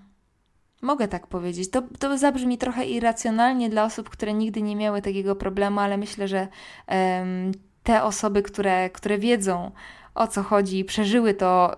mogę 0.84 1.08
tak 1.08 1.28
powiedzieć. 1.28 1.70
To, 1.70 1.82
to 2.00 2.18
zabrzmi 2.18 2.58
trochę 2.58 2.86
irracjonalnie 2.86 3.70
dla 3.70 3.84
osób, 3.84 4.10
które 4.10 4.34
nigdy 4.34 4.62
nie 4.62 4.75
miały 4.75 5.02
takiego 5.02 5.36
problemu, 5.36 5.80
ale 5.80 5.98
myślę, 5.98 6.28
że 6.28 6.48
um, 6.88 7.52
te 7.84 8.04
osoby, 8.04 8.44
które, 8.44 8.90
które 8.90 9.18
wiedzą 9.18 9.72
o 10.16 10.28
co 10.28 10.44
chodzi, 10.44 10.86
przeżyły 10.86 11.34
to 11.34 11.75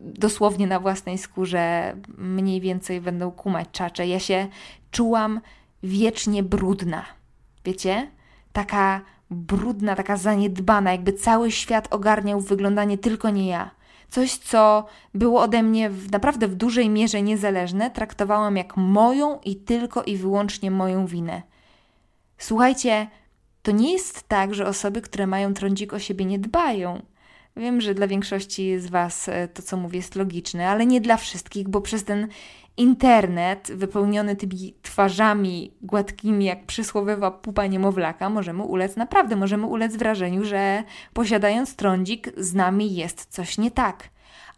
dosłownie 0.00 0.66
na 0.66 0.80
własnej 0.80 1.18
skórze, 1.18 1.96
mniej 2.18 2.60
więcej 2.60 3.00
będą 3.00 3.30
kumać 3.30 3.68
czacze. 3.72 4.06
Ja 4.06 4.18
się 4.18 4.48
czułam 4.90 5.40
wiecznie 5.82 6.42
brudna. 6.42 7.04
Wiecie? 7.64 8.10
Taka 8.52 9.00
brudna, 9.30 9.96
taka 9.96 10.16
zaniedbana, 10.16 10.92
jakby 10.92 11.12
cały 11.12 11.50
świat 11.50 11.88
ogarniał 11.90 12.40
wyglądanie 12.40 12.98
tylko 12.98 13.30
nie 13.30 13.48
ja. 13.48 13.70
Coś, 14.12 14.36
co 14.36 14.86
było 15.14 15.40
ode 15.40 15.62
mnie 15.62 15.90
w, 15.90 16.10
naprawdę 16.10 16.48
w 16.48 16.54
dużej 16.54 16.88
mierze 16.88 17.22
niezależne, 17.22 17.90
traktowałam 17.90 18.56
jak 18.56 18.76
moją 18.76 19.40
i 19.44 19.56
tylko 19.56 20.02
i 20.02 20.16
wyłącznie 20.16 20.70
moją 20.70 21.06
winę. 21.06 21.42
Słuchajcie, 22.38 23.06
to 23.62 23.70
nie 23.70 23.92
jest 23.92 24.28
tak, 24.28 24.54
że 24.54 24.66
osoby, 24.66 25.00
które 25.00 25.26
mają 25.26 25.54
trądzik 25.54 25.92
o 25.92 25.98
siebie 25.98 26.24
nie 26.24 26.38
dbają. 26.38 27.02
Wiem, 27.56 27.80
że 27.80 27.94
dla 27.94 28.06
większości 28.06 28.78
z 28.78 28.86
Was 28.86 29.28
e, 29.28 29.48
to, 29.48 29.62
co 29.62 29.76
mówię, 29.76 29.96
jest 29.96 30.16
logiczne, 30.16 30.68
ale 30.68 30.86
nie 30.86 31.00
dla 31.00 31.16
wszystkich, 31.16 31.68
bo 31.68 31.80
przez 31.80 32.04
ten 32.04 32.28
internet 32.76 33.72
wypełniony 33.74 34.36
tymi 34.36 34.74
twarzami 34.82 35.72
gładkimi, 35.82 36.44
jak 36.44 36.66
przysłowiowa 36.66 37.30
pupa 37.30 37.66
niemowlaka, 37.66 38.30
możemy 38.30 38.62
ulec, 38.62 38.96
naprawdę 38.96 39.36
możemy 39.36 39.66
ulec 39.66 39.96
wrażeniu, 39.96 40.44
że 40.44 40.82
posiadając 41.12 41.76
trądzik 41.76 42.32
z 42.36 42.54
nami 42.54 42.94
jest 42.94 43.26
coś 43.26 43.58
nie 43.58 43.70
tak. 43.70 44.08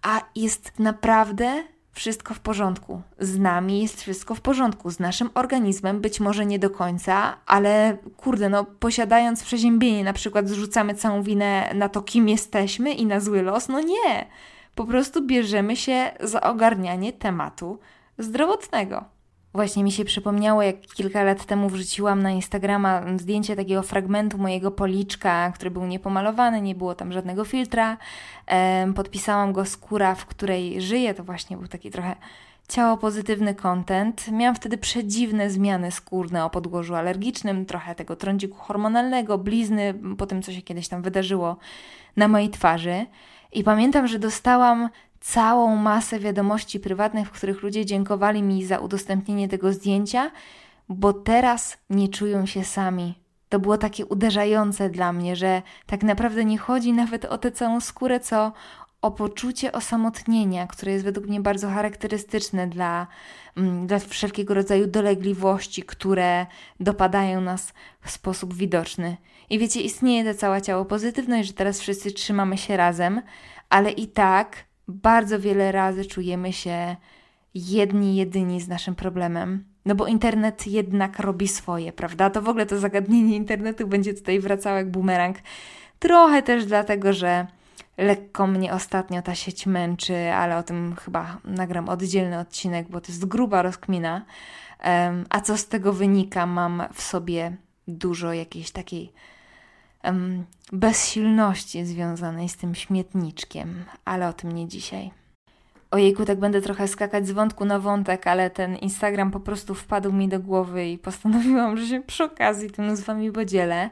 A 0.02 0.20
jest 0.34 0.78
naprawdę 0.78 1.64
wszystko 1.94 2.34
w 2.34 2.40
porządku. 2.40 3.02
Z 3.18 3.38
nami 3.38 3.82
jest 3.82 4.00
wszystko 4.00 4.34
w 4.34 4.40
porządku. 4.40 4.90
Z 4.90 5.00
naszym 5.00 5.30
organizmem 5.34 6.00
być 6.00 6.20
może 6.20 6.46
nie 6.46 6.58
do 6.58 6.70
końca, 6.70 7.36
ale 7.46 7.96
kurde, 8.16 8.48
no 8.48 8.64
posiadając 8.64 9.44
przeziębienie, 9.44 10.04
na 10.04 10.12
przykład 10.12 10.48
zrzucamy 10.48 10.94
całą 10.94 11.22
winę 11.22 11.70
na 11.74 11.88
to, 11.88 12.02
kim 12.02 12.28
jesteśmy 12.28 12.92
i 12.92 13.06
na 13.06 13.20
zły 13.20 13.42
los. 13.42 13.68
No 13.68 13.80
nie. 13.80 14.26
Po 14.74 14.84
prostu 14.84 15.26
bierzemy 15.26 15.76
się 15.76 16.10
za 16.20 16.40
ogarnianie 16.40 17.12
tematu 17.12 17.78
zdrowotnego. 18.18 19.04
Właśnie 19.54 19.84
mi 19.84 19.92
się 19.92 20.04
przypomniało, 20.04 20.62
jak 20.62 20.80
kilka 20.80 21.22
lat 21.22 21.44
temu 21.44 21.68
wrzuciłam 21.68 22.22
na 22.22 22.30
Instagrama 22.30 23.02
zdjęcie 23.16 23.56
takiego 23.56 23.82
fragmentu 23.82 24.38
mojego 24.38 24.70
policzka, 24.70 25.52
który 25.54 25.70
był 25.70 25.86
niepomalowany, 25.86 26.60
nie 26.60 26.74
było 26.74 26.94
tam 26.94 27.12
żadnego 27.12 27.44
filtra. 27.44 27.96
Podpisałam 28.94 29.52
go 29.52 29.64
skóra, 29.64 30.14
w 30.14 30.26
której 30.26 30.80
żyję. 30.80 31.14
To 31.14 31.24
właśnie 31.24 31.56
był 31.56 31.68
taki 31.68 31.90
trochę 31.90 32.16
ciało 32.68 32.96
pozytywny 32.96 33.54
content. 33.54 34.28
Miałam 34.32 34.54
wtedy 34.54 34.78
przedziwne 34.78 35.50
zmiany 35.50 35.90
skórne 35.90 36.44
o 36.44 36.50
podłożu 36.50 36.94
alergicznym, 36.94 37.66
trochę 37.66 37.94
tego 37.94 38.16
trądziku 38.16 38.56
hormonalnego, 38.58 39.38
blizny 39.38 39.94
po 40.18 40.26
tym, 40.26 40.42
co 40.42 40.52
się 40.52 40.62
kiedyś 40.62 40.88
tam 40.88 41.02
wydarzyło 41.02 41.56
na 42.16 42.28
mojej 42.28 42.50
twarzy. 42.50 43.06
I 43.52 43.64
pamiętam, 43.64 44.08
że 44.08 44.18
dostałam 44.18 44.88
całą 45.24 45.76
masę 45.76 46.18
wiadomości 46.18 46.80
prywatnych, 46.80 47.28
w 47.28 47.30
których 47.30 47.62
ludzie 47.62 47.86
dziękowali 47.86 48.42
mi 48.42 48.64
za 48.64 48.78
udostępnienie 48.78 49.48
tego 49.48 49.72
zdjęcia, 49.72 50.30
bo 50.88 51.12
teraz 51.12 51.78
nie 51.90 52.08
czują 52.08 52.46
się 52.46 52.64
sami. 52.64 53.14
To 53.48 53.58
było 53.58 53.78
takie 53.78 54.06
uderzające 54.06 54.90
dla 54.90 55.12
mnie, 55.12 55.36
że 55.36 55.62
tak 55.86 56.02
naprawdę 56.02 56.44
nie 56.44 56.58
chodzi 56.58 56.92
nawet 56.92 57.24
o 57.24 57.38
tę 57.38 57.52
całą 57.52 57.80
skórę, 57.80 58.20
co 58.20 58.52
o 59.02 59.10
poczucie 59.10 59.72
osamotnienia, 59.72 60.66
które 60.66 60.92
jest 60.92 61.04
według 61.04 61.26
mnie 61.26 61.40
bardzo 61.40 61.68
charakterystyczne 61.68 62.66
dla, 62.66 63.06
mm, 63.56 63.86
dla 63.86 63.98
wszelkiego 63.98 64.54
rodzaju 64.54 64.86
dolegliwości, 64.86 65.82
które 65.82 66.46
dopadają 66.80 67.40
nas 67.40 67.72
w 68.00 68.10
sposób 68.10 68.54
widoczny. 68.54 69.16
I 69.50 69.58
wiecie, 69.58 69.80
istnieje 69.80 70.24
ta 70.24 70.34
cała 70.34 70.60
ciało 70.60 70.84
pozytywność, 70.84 71.48
że 71.48 71.54
teraz 71.54 71.80
wszyscy 71.80 72.12
trzymamy 72.12 72.58
się 72.58 72.76
razem, 72.76 73.22
ale 73.68 73.90
i 73.90 74.08
tak 74.08 74.73
bardzo 74.88 75.40
wiele 75.40 75.72
razy 75.72 76.04
czujemy 76.04 76.52
się 76.52 76.96
jedni, 77.54 78.16
jedyni 78.16 78.60
z 78.60 78.68
naszym 78.68 78.94
problemem. 78.94 79.64
No 79.84 79.94
bo 79.94 80.06
internet 80.06 80.66
jednak 80.66 81.18
robi 81.18 81.48
swoje, 81.48 81.92
prawda? 81.92 82.30
To 82.30 82.42
w 82.42 82.48
ogóle 82.48 82.66
to 82.66 82.78
zagadnienie 82.78 83.36
internetu 83.36 83.86
będzie 83.86 84.14
tutaj 84.14 84.40
wracało 84.40 84.76
jak 84.76 84.90
bumerang. 84.90 85.36
Trochę 85.98 86.42
też 86.42 86.66
dlatego, 86.66 87.12
że 87.12 87.46
lekko 87.98 88.46
mnie 88.46 88.72
ostatnio 88.72 89.22
ta 89.22 89.34
sieć 89.34 89.66
męczy, 89.66 90.32
ale 90.32 90.56
o 90.56 90.62
tym 90.62 90.96
chyba 90.96 91.38
nagram 91.44 91.88
oddzielny 91.88 92.38
odcinek, 92.38 92.88
bo 92.88 93.00
to 93.00 93.12
jest 93.12 93.24
gruba 93.24 93.62
rozkmina. 93.62 94.24
A 95.30 95.40
co 95.40 95.56
z 95.56 95.68
tego 95.68 95.92
wynika? 95.92 96.46
Mam 96.46 96.82
w 96.92 97.02
sobie 97.02 97.56
dużo 97.88 98.32
jakiejś 98.32 98.70
takiej 98.70 99.12
bezsilności 100.72 101.84
związanej 101.84 102.48
z 102.48 102.56
tym 102.56 102.74
śmietniczkiem, 102.74 103.84
ale 104.04 104.28
o 104.28 104.32
tym 104.32 104.52
nie 104.52 104.68
dzisiaj. 104.68 105.10
Ojejku, 105.90 106.24
tak 106.24 106.38
będę 106.38 106.60
trochę 106.60 106.88
skakać 106.88 107.28
z 107.28 107.30
wątku 107.30 107.64
na 107.64 107.78
wątek, 107.78 108.26
ale 108.26 108.50
ten 108.50 108.76
Instagram 108.76 109.30
po 109.30 109.40
prostu 109.40 109.74
wpadł 109.74 110.12
mi 110.12 110.28
do 110.28 110.40
głowy 110.40 110.86
i 110.86 110.98
postanowiłam, 110.98 111.76
że 111.76 111.86
się 111.86 112.00
przy 112.00 112.24
okazji 112.24 112.70
tym 112.70 112.96
z 112.96 113.00
Wami 113.00 113.32
podzielę. 113.32 113.90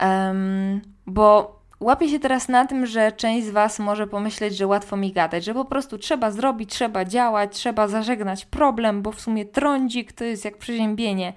Um, 0.00 0.80
bo 1.06 1.57
Łapię 1.80 2.08
się 2.08 2.18
teraz 2.18 2.48
na 2.48 2.66
tym, 2.66 2.86
że 2.86 3.12
część 3.12 3.46
z 3.46 3.50
Was 3.50 3.78
może 3.78 4.06
pomyśleć, 4.06 4.56
że 4.56 4.66
łatwo 4.66 4.96
mi 4.96 5.12
gadać, 5.12 5.44
że 5.44 5.54
po 5.54 5.64
prostu 5.64 5.98
trzeba 5.98 6.30
zrobić, 6.30 6.70
trzeba 6.70 7.04
działać, 7.04 7.56
trzeba 7.56 7.88
zażegnać 7.88 8.44
problem, 8.44 9.02
bo 9.02 9.12
w 9.12 9.20
sumie 9.20 9.44
trądzik 9.44 10.12
to 10.12 10.24
jest 10.24 10.44
jak 10.44 10.58
przeziębienie. 10.58 11.32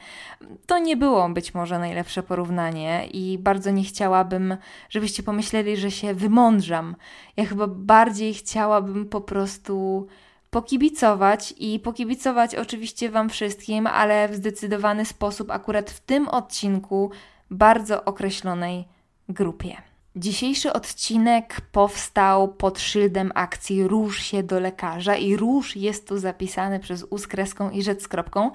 To 0.66 0.80
nie 0.80 0.98
było 0.98 1.30
być 1.30 1.54
może 1.54 1.80
najlepsze 1.80 2.24
porównanie 2.24 3.08
i 3.08 3.38
bardzo 3.38 3.72
nie 3.72 3.84
chciałabym, 3.84 4.58
żebyście 4.90 5.24
pomyśleli, 5.24 5.78
że 5.78 5.92
się 5.92 6.14
wymądrzam. 6.14 6.96
Ja 7.38 7.46
chyba 7.46 7.68
bardziej 7.68 8.34
chciałabym 8.34 9.10
po 9.10 9.22
prostu 9.22 10.08
pokibicować 10.50 11.54
i 11.58 11.80
pokibicować 11.80 12.56
oczywiście 12.56 13.10
Wam 13.10 13.30
wszystkim, 13.30 13.88
ale 13.88 14.28
w 14.28 14.36
zdecydowany 14.36 15.06
sposób, 15.06 15.52
akurat 15.52 15.92
w 15.92 16.00
tym 16.00 16.28
odcinku, 16.28 17.12
bardzo 17.52 18.06
określonej 18.06 18.88
grupie. 19.30 19.91
Dzisiejszy 20.16 20.74
odcinek 20.74 21.62
powstał 21.72 22.48
pod 22.48 22.80
szyldem 22.80 23.32
akcji 23.36 23.88
Róż 23.88 24.20
się 24.24 24.44
do 24.44 24.60
lekarza 24.60 25.16
i 25.16 25.36
róż 25.36 25.76
jest 25.76 26.08
tu 26.08 26.18
zapisany 26.18 26.80
przez 26.80 27.06
U 27.10 27.18
z 27.18 27.28
kreską 27.28 27.70
i 27.70 27.84
rzecz 27.84 28.02
z 28.02 28.08
kropką. 28.08 28.52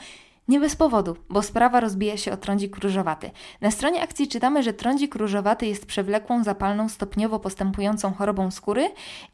Nie 0.48 0.60
bez 0.60 0.76
powodu, 0.76 1.16
bo 1.28 1.42
sprawa 1.42 1.80
rozbija 1.80 2.16
się 2.16 2.32
o 2.32 2.36
trądzik 2.36 2.76
różowaty. 2.76 3.30
Na 3.60 3.70
stronie 3.70 4.02
akcji 4.02 4.28
czytamy, 4.28 4.62
że 4.62 4.72
trądzik 4.72 5.14
różowaty 5.14 5.66
jest 5.66 5.86
przewlekłą, 5.86 6.44
zapalną, 6.44 6.88
stopniowo 6.88 7.38
postępującą 7.38 8.12
chorobą 8.14 8.50
skóry 8.50 8.90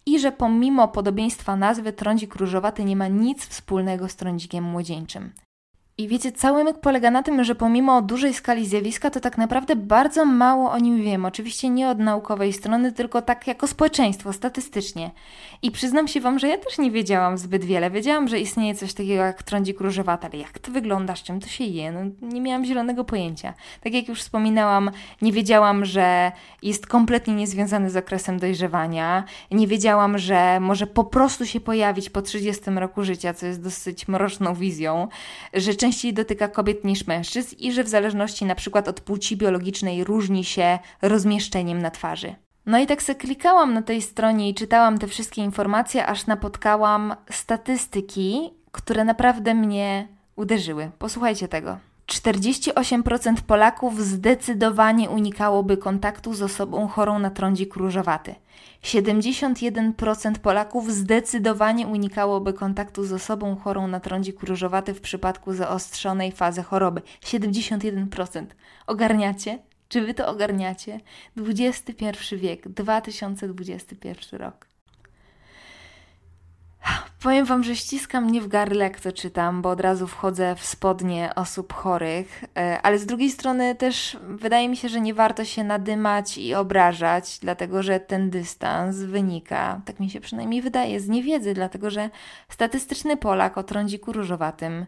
i 0.06 0.20
że 0.20 0.32
pomimo 0.32 0.88
podobieństwa 0.88 1.56
nazwy 1.56 1.92
trądzik 1.92 2.34
różowaty 2.34 2.84
nie 2.84 2.96
ma 2.96 3.08
nic 3.08 3.46
wspólnego 3.46 4.08
z 4.08 4.16
trądzikiem 4.16 4.64
młodzieńczym. 4.64 5.32
I 5.98 6.08
wiecie, 6.08 6.32
cały 6.32 6.64
myk 6.64 6.78
polega 6.78 7.10
na 7.10 7.22
tym, 7.22 7.44
że 7.44 7.54
pomimo 7.54 8.02
dużej 8.02 8.34
skali 8.34 8.66
zjawiska, 8.66 9.10
to 9.10 9.20
tak 9.20 9.38
naprawdę 9.38 9.76
bardzo 9.76 10.24
mało 10.24 10.70
o 10.70 10.78
nim 10.78 11.02
wiem. 11.02 11.24
Oczywiście 11.24 11.68
nie 11.68 11.88
od 11.88 11.98
naukowej 11.98 12.52
strony, 12.52 12.92
tylko 12.92 13.22
tak 13.22 13.46
jako 13.46 13.66
społeczeństwo, 13.66 14.32
statystycznie. 14.32 15.10
I 15.62 15.70
przyznam 15.70 16.08
się 16.08 16.20
Wam, 16.20 16.38
że 16.38 16.48
ja 16.48 16.58
też 16.58 16.78
nie 16.78 16.90
wiedziałam 16.90 17.38
zbyt 17.38 17.64
wiele. 17.64 17.90
Wiedziałam, 17.90 18.28
że 18.28 18.40
istnieje 18.40 18.74
coś 18.74 18.94
takiego 18.94 19.22
jak 19.22 19.42
trądzik 19.42 19.80
różowaty, 19.80 20.26
ale 20.26 20.38
jak 20.38 20.58
to 20.58 20.72
wygląda, 20.72 21.16
z 21.16 21.22
czym 21.22 21.40
to 21.40 21.48
się 21.48 21.64
je? 21.64 21.92
No, 21.92 22.00
nie 22.22 22.40
miałam 22.40 22.64
zielonego 22.64 23.04
pojęcia. 23.04 23.54
Tak 23.80 23.92
jak 23.94 24.08
już 24.08 24.20
wspominałam, 24.20 24.90
nie 25.22 25.32
wiedziałam, 25.32 25.84
że 25.84 26.32
jest 26.62 26.86
kompletnie 26.86 27.34
niezwiązany 27.34 27.90
z 27.90 27.96
okresem 27.96 28.38
dojrzewania. 28.38 29.24
Nie 29.50 29.66
wiedziałam, 29.66 30.18
że 30.18 30.60
może 30.60 30.86
po 30.86 31.04
prostu 31.04 31.46
się 31.46 31.60
pojawić 31.60 32.10
po 32.10 32.22
30 32.22 32.70
roku 32.70 33.04
życia, 33.04 33.34
co 33.34 33.46
jest 33.46 33.62
dosyć 33.62 34.08
mroczną 34.08 34.54
wizją. 34.54 35.08
Że 35.54 35.74
częściej 35.92 36.14
dotyka 36.14 36.48
kobiet 36.48 36.84
niż 36.84 37.06
mężczyzn 37.06 37.56
i 37.58 37.72
że 37.72 37.84
w 37.84 37.88
zależności 37.88 38.44
na 38.44 38.54
przykład 38.54 38.88
od 38.88 39.00
płci 39.00 39.36
biologicznej 39.36 40.04
różni 40.04 40.44
się 40.44 40.78
rozmieszczeniem 41.02 41.82
na 41.82 41.90
twarzy. 41.90 42.34
No 42.66 42.78
i 42.78 42.86
tak 42.86 43.02
se 43.02 43.14
klikałam 43.14 43.74
na 43.74 43.82
tej 43.82 44.02
stronie 44.02 44.48
i 44.48 44.54
czytałam 44.54 44.98
te 44.98 45.06
wszystkie 45.06 45.42
informacje, 45.42 46.06
aż 46.06 46.26
napotkałam 46.26 47.14
statystyki, 47.30 48.50
które 48.70 49.04
naprawdę 49.04 49.54
mnie 49.54 50.08
uderzyły. 50.36 50.90
Posłuchajcie 50.98 51.48
tego. 51.48 51.78
48% 52.12 53.40
Polaków 53.40 54.00
zdecydowanie 54.00 55.10
unikałoby 55.10 55.76
kontaktu 55.76 56.34
z 56.34 56.42
osobą 56.42 56.88
chorą 56.88 57.18
na 57.18 57.30
trądzik 57.30 57.76
różowaty. 57.76 58.34
71% 58.82 60.38
Polaków 60.38 60.92
zdecydowanie 60.92 61.86
unikałoby 61.86 62.52
kontaktu 62.52 63.04
z 63.04 63.12
osobą 63.12 63.56
chorą 63.56 63.88
na 63.88 64.00
trądzik 64.00 64.42
różowaty 64.42 64.94
w 64.94 65.00
przypadku 65.00 65.52
zaostrzonej 65.52 66.32
fazy 66.32 66.62
choroby. 66.62 67.02
71%. 67.20 68.46
Ogarniacie? 68.86 69.58
Czy 69.88 70.00
wy 70.00 70.14
to 70.14 70.28
ogarniacie? 70.28 71.00
XXI 71.36 72.36
wiek, 72.36 72.68
2021 72.68 74.40
rok. 74.40 74.71
Powiem 77.22 77.46
Wam, 77.46 77.64
że 77.64 77.76
ściska 77.76 78.20
mnie 78.20 78.40
w 78.40 78.48
gardle, 78.48 78.84
jak 78.84 79.00
to 79.00 79.12
czytam, 79.12 79.62
bo 79.62 79.70
od 79.70 79.80
razu 79.80 80.06
wchodzę 80.06 80.54
w 80.56 80.64
spodnie 80.64 81.30
osób 81.36 81.72
chorych, 81.72 82.44
e, 82.56 82.82
ale 82.82 82.98
z 82.98 83.06
drugiej 83.06 83.30
strony 83.30 83.74
też 83.74 84.16
wydaje 84.28 84.68
mi 84.68 84.76
się, 84.76 84.88
że 84.88 85.00
nie 85.00 85.14
warto 85.14 85.44
się 85.44 85.64
nadymać 85.64 86.38
i 86.38 86.54
obrażać, 86.54 87.38
dlatego 87.38 87.82
że 87.82 88.00
ten 88.00 88.30
dystans 88.30 88.96
wynika, 88.96 89.80
tak 89.84 90.00
mi 90.00 90.10
się 90.10 90.20
przynajmniej 90.20 90.62
wydaje, 90.62 91.00
z 91.00 91.08
niewiedzy, 91.08 91.54
dlatego 91.54 91.90
że 91.90 92.10
statystyczny 92.48 93.16
Polak 93.16 93.58
o 93.58 93.62
trądziku 93.62 94.12
różowatym 94.12 94.86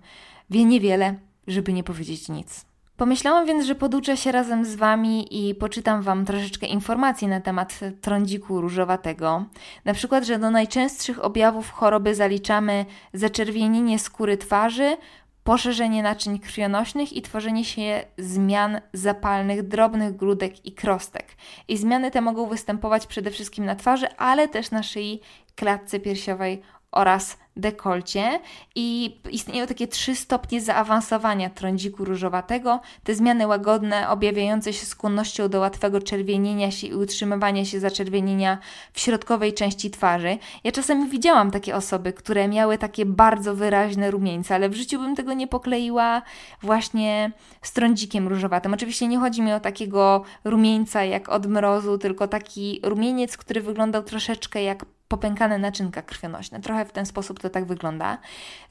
wie 0.51 0.65
niewiele, 0.65 1.15
żeby 1.47 1.73
nie 1.73 1.85
powiedzieć 1.85 2.29
nic. 2.29 2.74
Pomyślałam 2.97 3.47
więc, 3.47 3.67
że 3.67 3.75
poduczę 3.75 4.17
się 4.17 4.33
razem 4.33 4.65
z 4.65 4.75
Wami 4.75 5.49
i 5.49 5.55
poczytam 5.55 6.03
Wam 6.03 6.25
troszeczkę 6.25 6.67
informacji 6.67 7.29
na 7.29 7.41
temat 7.41 7.81
trądziku 8.01 8.61
różowatego. 8.61 9.45
Na 9.85 9.95
przykład, 9.95 10.25
że 10.25 10.39
do 10.39 10.51
najczęstszych 10.51 11.25
objawów 11.25 11.71
choroby 11.71 12.15
zaliczamy 12.15 12.87
zaczerwienienie 13.13 13.99
skóry 13.99 14.37
twarzy, 14.37 14.97
poszerzenie 15.45 16.03
naczyń 16.03 16.39
krwionośnych 16.39 17.13
i 17.13 17.23
tworzenie 17.23 17.65
się 17.65 18.05
zmian 18.19 18.81
zapalnych 18.93 19.69
drobnych 19.69 20.17
grudek 20.17 20.67
i 20.67 20.73
krostek. 20.73 21.27
I 21.69 21.77
zmiany 21.77 22.11
te 22.11 22.21
mogą 22.21 22.47
występować 22.47 23.07
przede 23.07 23.31
wszystkim 23.31 23.65
na 23.65 23.77
twarzy, 23.77 24.17
ale 24.17 24.49
też 24.49 24.71
na 24.71 24.83
szyi, 24.83 25.21
klatce 25.57 26.01
piersiowej 26.01 26.63
oraz 26.95 27.37
dekolcie 27.57 28.41
i 28.75 29.17
istnieją 29.31 29.67
takie 29.67 29.89
trzy 29.89 30.15
stopnie 30.15 30.61
zaawansowania 30.61 31.51
trądziku 31.51 32.05
różowatego. 32.05 32.81
Te 33.05 33.15
zmiany 33.15 33.47
łagodne, 33.47 34.09
objawiające 34.09 34.73
się 34.73 34.87
skłonnością 34.87 35.49
do 35.49 35.61
łatwego 35.61 36.01
czerwienienia 36.01 36.71
się 36.71 36.87
i 36.87 36.95
utrzymywania 36.95 37.65
się 37.65 37.81
zaczerwienienia 37.81 38.59
w 38.93 39.01
środkowej 39.01 39.55
części 39.55 39.91
twarzy. 39.91 40.39
Ja 40.65 40.73
czasami 40.73 41.09
widziałam 41.09 41.51
takie 41.51 41.77
osoby, 41.77 42.13
które 42.13 42.49
miały 42.49 42.79
takie 42.79 43.07
bardzo 43.07 43.55
wyraźne 43.55 44.11
rumieńce, 44.11 44.55
ale 44.55 44.69
w 44.69 44.75
życiu 44.75 44.99
bym 44.99 45.17
tego 45.17 45.33
nie 45.33 45.47
pokleiła 45.47 46.23
właśnie 46.63 47.33
z 47.63 47.73
trądzikiem 47.73 48.29
różowatym. 48.29 48.75
Oczywiście 48.75 49.09
nie 49.09 49.19
chodzi 49.19 49.43
mi 49.43 49.53
o 49.53 49.61
takiego 49.61 50.23
rumieńca 50.45 51.05
jak 51.05 51.29
od 51.29 51.47
mrozu, 51.47 51.99
tylko 51.99 52.29
taki 52.29 52.81
rumieniec, 52.83 53.37
który 53.37 53.61
wyglądał 53.61 54.03
troszeczkę 54.03 54.63
jak 54.63 54.85
popękane 55.09 55.59
naczynka 55.59 56.03
krwionośne. 56.03 56.61
Trochę 56.61 56.85
w 56.85 56.93
ten 56.93 57.07
sposób 57.07 57.41
to 57.41 57.51
tak 57.51 57.65
wygląda. 57.65 58.19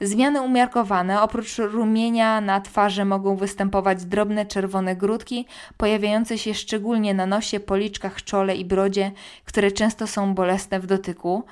Zmiany 0.00 0.42
umiarkowane. 0.42 1.22
Oprócz 1.22 1.58
rumienia 1.58 2.40
na 2.40 2.60
twarzy 2.60 3.04
mogą 3.04 3.36
występować 3.36 4.04
drobne 4.04 4.46
czerwone 4.46 4.96
grudki, 4.96 5.46
pojawiające 5.76 6.38
się 6.38 6.54
szczególnie 6.54 7.14
na 7.14 7.26
nosie, 7.26 7.60
policzkach, 7.60 8.22
czole 8.22 8.56
i 8.56 8.64
brodzie, 8.64 9.12
które 9.44 9.72
często 9.72 10.06
są 10.06 10.34
bolesne 10.34 10.80
w 10.80 10.86
dotyku. 10.86 11.44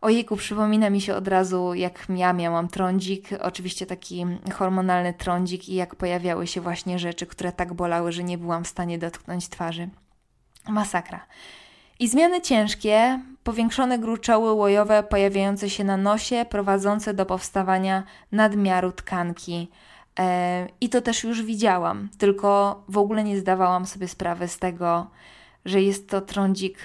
Ojejku, 0.00 0.36
przypomina 0.36 0.90
mi 0.90 1.00
się 1.00 1.14
od 1.14 1.28
razu, 1.28 1.74
jak 1.74 2.06
ja 2.08 2.32
miałam 2.32 2.68
trądzik, 2.68 3.28
oczywiście 3.40 3.86
taki 3.86 4.26
hormonalny 4.54 5.14
trądzik 5.14 5.68
i 5.68 5.74
jak 5.74 5.94
pojawiały 5.94 6.46
się 6.46 6.60
właśnie 6.60 6.98
rzeczy, 6.98 7.26
które 7.26 7.52
tak 7.52 7.74
bolały, 7.74 8.12
że 8.12 8.24
nie 8.24 8.38
byłam 8.38 8.64
w 8.64 8.68
stanie 8.68 8.98
dotknąć 8.98 9.48
twarzy. 9.48 9.88
Masakra. 10.68 11.26
I 11.98 12.08
zmiany 12.08 12.40
ciężkie, 12.40 13.20
powiększone 13.46 13.98
gruczoły 13.98 14.52
łojowe 14.52 15.02
pojawiające 15.02 15.70
się 15.70 15.84
na 15.84 15.96
nosie, 15.96 16.46
prowadzące 16.50 17.14
do 17.14 17.26
powstawania 17.26 18.02
nadmiaru 18.32 18.92
tkanki. 18.92 19.68
E, 20.18 20.66
I 20.80 20.88
to 20.88 21.00
też 21.00 21.24
już 21.24 21.42
widziałam, 21.42 22.08
tylko 22.18 22.82
w 22.88 22.98
ogóle 22.98 23.24
nie 23.24 23.38
zdawałam 23.38 23.86
sobie 23.86 24.08
sprawy 24.08 24.48
z 24.48 24.58
tego, 24.58 25.06
że 25.64 25.82
jest 25.82 26.08
to 26.08 26.20
trądzik 26.20 26.78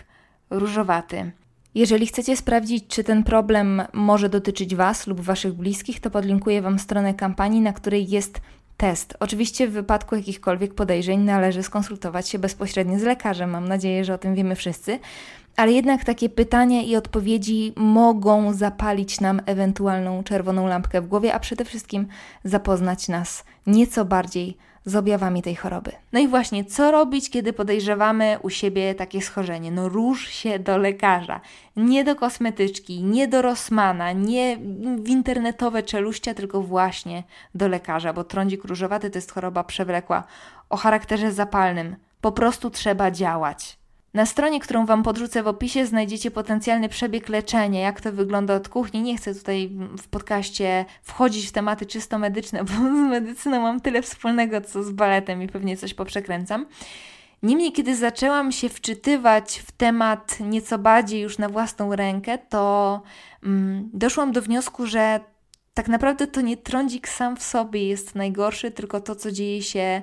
różowaty. 0.50 1.32
Jeżeli 1.76 2.08
chcecie 2.08 2.38
sprawdzić, 2.38 2.88
czy 2.88 3.04
ten 3.04 3.24
problem 3.24 3.82
może 3.94 4.30
dotyczyć 4.30 4.76
Was 4.76 5.08
lub 5.08 5.20
Waszych 5.20 5.54
bliskich, 5.54 6.00
to 6.00 6.10
podlinkuję 6.10 6.62
Wam 6.62 6.80
stronę 6.80 7.14
kampanii, 7.14 7.62
na 7.62 7.74
której 7.74 8.10
jest 8.10 8.42
test. 8.78 9.18
Oczywiście 9.20 9.68
w 9.68 9.72
wypadku 9.72 10.16
jakichkolwiek 10.16 10.74
podejrzeń 10.74 11.20
należy 11.20 11.64
skonsultować 11.64 12.30
się 12.30 12.40
bezpośrednio 12.40 13.00
z 13.00 13.04
lekarzem. 13.04 13.50
Mam 13.50 13.68
nadzieję, 13.68 14.06
że 14.06 14.14
o 14.14 14.18
tym 14.18 14.36
wiemy 14.36 14.56
wszyscy. 14.56 15.00
Ale 15.56 15.72
jednak 15.72 16.06
takie 16.06 16.30
pytania 16.30 16.82
i 16.82 16.96
odpowiedzi 16.96 17.74
mogą 17.76 18.54
zapalić 18.54 19.22
nam 19.22 19.42
ewentualną 19.46 20.24
czerwoną 20.24 20.68
lampkę 20.68 21.02
w 21.02 21.08
głowie, 21.08 21.34
a 21.34 21.40
przede 21.40 21.66
wszystkim 21.66 22.08
zapoznać 22.44 23.08
nas 23.08 23.44
nieco 23.68 24.06
bardziej 24.06 24.58
z 24.86 24.96
objawami 24.96 25.42
tej 25.42 25.56
choroby. 25.56 25.92
No 26.14 26.20
i 26.20 26.28
właśnie, 26.28 26.66
co 26.66 26.92
robić, 26.92 27.30
kiedy 27.30 27.54
podejrzewamy 27.54 28.38
u 28.42 28.50
siebie 28.50 28.96
takie 28.96 29.22
schorzenie? 29.22 29.72
No 29.72 29.90
rusz 29.90 30.28
się 30.28 30.60
do 30.60 30.78
lekarza. 30.78 31.42
Nie 31.76 32.04
do 32.04 32.16
kosmetyczki, 32.16 33.04
nie 33.04 33.28
do 33.28 33.42
Rossmana, 33.42 34.12
nie 34.12 34.58
w 34.98 35.10
internetowe 35.10 35.84
czeluścia, 35.84 36.34
tylko 36.34 36.62
właśnie 36.62 37.24
do 37.56 37.68
lekarza, 37.68 38.14
bo 38.14 38.24
trądzik 38.24 38.64
różowaty 38.64 39.10
to 39.10 39.18
jest 39.18 39.32
choroba 39.32 39.64
przewlekła 39.64 40.24
o 40.70 40.78
charakterze 40.78 41.32
zapalnym. 41.32 41.96
Po 42.22 42.32
prostu 42.32 42.70
trzeba 42.70 43.12
działać. 43.12 43.81
Na 44.14 44.26
stronie, 44.26 44.60
którą 44.60 44.86
Wam 44.86 45.04
podrzucę 45.04 45.44
w 45.44 45.48
opisie, 45.48 45.86
znajdziecie 45.86 46.32
potencjalny 46.32 46.90
przebieg 46.90 47.30
leczenia, 47.30 47.80
jak 47.80 48.02
to 48.02 48.12
wygląda 48.12 48.56
od 48.56 48.70
kuchni. 48.70 49.02
Nie 49.02 49.18
chcę 49.18 49.36
tutaj 49.36 49.72
w 49.98 50.08
podcaście 50.08 50.86
wchodzić 51.02 51.48
w 51.48 51.52
tematy 51.52 51.86
czysto 51.86 52.20
medyczne, 52.20 52.64
bo 52.64 52.74
z 52.74 53.10
medycyną 53.10 53.62
mam 53.62 53.82
tyle 53.82 54.02
wspólnego, 54.02 54.62
co 54.62 54.84
z 54.84 54.92
baletem 54.92 55.44
i 55.44 55.48
pewnie 55.48 55.78
coś 55.78 55.94
poprzekręcam. 55.94 56.66
Niemniej, 57.44 57.72
kiedy 57.72 57.96
zaczęłam 57.96 58.52
się 58.52 58.70
wczytywać 58.70 59.60
w 59.68 59.72
temat 59.72 60.40
nieco 60.40 60.78
bardziej 60.78 61.22
już 61.22 61.38
na 61.38 61.50
własną 61.50 61.96
rękę, 61.96 62.38
to 62.38 63.02
mm, 63.44 63.90
doszłam 63.94 64.32
do 64.32 64.42
wniosku, 64.42 64.88
że 64.88 65.20
tak 65.74 65.88
naprawdę 65.88 66.28
to 66.28 66.42
nie 66.42 66.58
trądzik 66.58 67.08
sam 67.08 67.38
w 67.38 67.44
sobie 67.44 67.88
jest 67.88 68.16
najgorszy, 68.16 68.72
tylko 68.72 69.02
to, 69.02 69.16
co 69.16 69.32
dzieje 69.32 69.62
się 69.62 70.02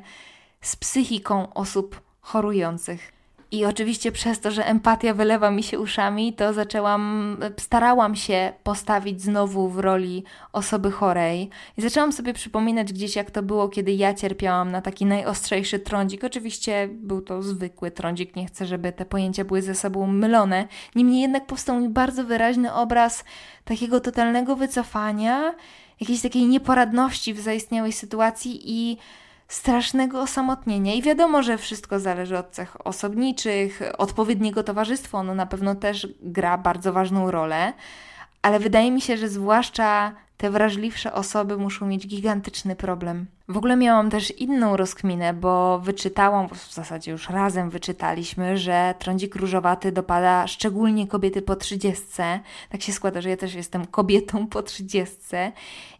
z 0.60 0.76
psychiką 0.76 1.54
osób 1.54 2.00
chorujących. 2.20 3.17
I 3.50 3.64
oczywiście 3.64 4.12
przez 4.12 4.40
to, 4.40 4.50
że 4.50 4.66
empatia 4.66 5.14
wylewa 5.14 5.50
mi 5.50 5.62
się 5.62 5.78
uszami, 5.78 6.32
to 6.32 6.52
zaczęłam, 6.52 7.36
starałam 7.58 8.16
się 8.16 8.52
postawić 8.62 9.22
znowu 9.22 9.68
w 9.68 9.78
roli 9.78 10.24
osoby 10.52 10.90
chorej. 10.90 11.50
I 11.76 11.82
zaczęłam 11.82 12.12
sobie 12.12 12.32
przypominać 12.32 12.92
gdzieś, 12.92 13.16
jak 13.16 13.30
to 13.30 13.42
było, 13.42 13.68
kiedy 13.68 13.92
ja 13.92 14.14
cierpiałam 14.14 14.70
na 14.70 14.82
taki 14.82 15.06
najostrzejszy 15.06 15.78
trądzik. 15.78 16.24
Oczywiście 16.24 16.88
był 16.92 17.20
to 17.20 17.42
zwykły 17.42 17.90
trądzik, 17.90 18.36
nie 18.36 18.46
chcę, 18.46 18.66
żeby 18.66 18.92
te 18.92 19.04
pojęcia 19.04 19.44
były 19.44 19.62
ze 19.62 19.74
sobą 19.74 20.06
mylone. 20.06 20.68
Niemniej 20.94 21.20
jednak 21.20 21.46
powstał 21.46 21.80
mi 21.80 21.88
bardzo 21.88 22.24
wyraźny 22.24 22.74
obraz 22.74 23.24
takiego 23.64 24.00
totalnego 24.00 24.56
wycofania, 24.56 25.54
jakiejś 26.00 26.22
takiej 26.22 26.46
nieporadności 26.46 27.34
w 27.34 27.40
zaistniałej 27.40 27.92
sytuacji 27.92 28.60
i 28.64 28.98
strasznego 29.48 30.22
osamotnienia. 30.22 30.94
I 30.94 31.02
wiadomo, 31.02 31.42
że 31.42 31.58
wszystko 31.58 32.00
zależy 32.00 32.38
od 32.38 32.50
cech 32.50 32.86
osobniczych, 32.86 33.82
odpowiedniego 33.98 34.62
towarzystwa, 34.62 35.18
ono 35.18 35.34
na 35.34 35.46
pewno 35.46 35.74
też 35.74 36.08
gra 36.22 36.58
bardzo 36.58 36.92
ważną 36.92 37.30
rolę, 37.30 37.72
ale 38.42 38.58
wydaje 38.58 38.90
mi 38.90 39.00
się, 39.00 39.16
że 39.16 39.28
zwłaszcza 39.28 40.12
te 40.36 40.50
wrażliwsze 40.50 41.12
osoby 41.12 41.56
muszą 41.56 41.86
mieć 41.86 42.06
gigantyczny 42.06 42.76
problem. 42.76 43.26
W 43.48 43.56
ogóle 43.56 43.76
miałam 43.76 44.10
też 44.10 44.30
inną 44.30 44.76
rozkminę, 44.76 45.34
bo 45.34 45.78
wyczytałam, 45.78 46.48
w 46.48 46.74
zasadzie 46.74 47.10
już 47.10 47.28
razem 47.28 47.70
wyczytaliśmy, 47.70 48.58
że 48.58 48.94
trądzik 48.98 49.36
różowaty 49.36 49.92
dopada 49.92 50.46
szczególnie 50.46 51.06
kobiety 51.06 51.42
po 51.42 51.56
trzydziestce. 51.56 52.40
Tak 52.70 52.82
się 52.82 52.92
składa, 52.92 53.20
że 53.20 53.30
ja 53.30 53.36
też 53.36 53.54
jestem 53.54 53.86
kobietą 53.86 54.46
po 54.46 54.62
trzydziestce 54.62 55.52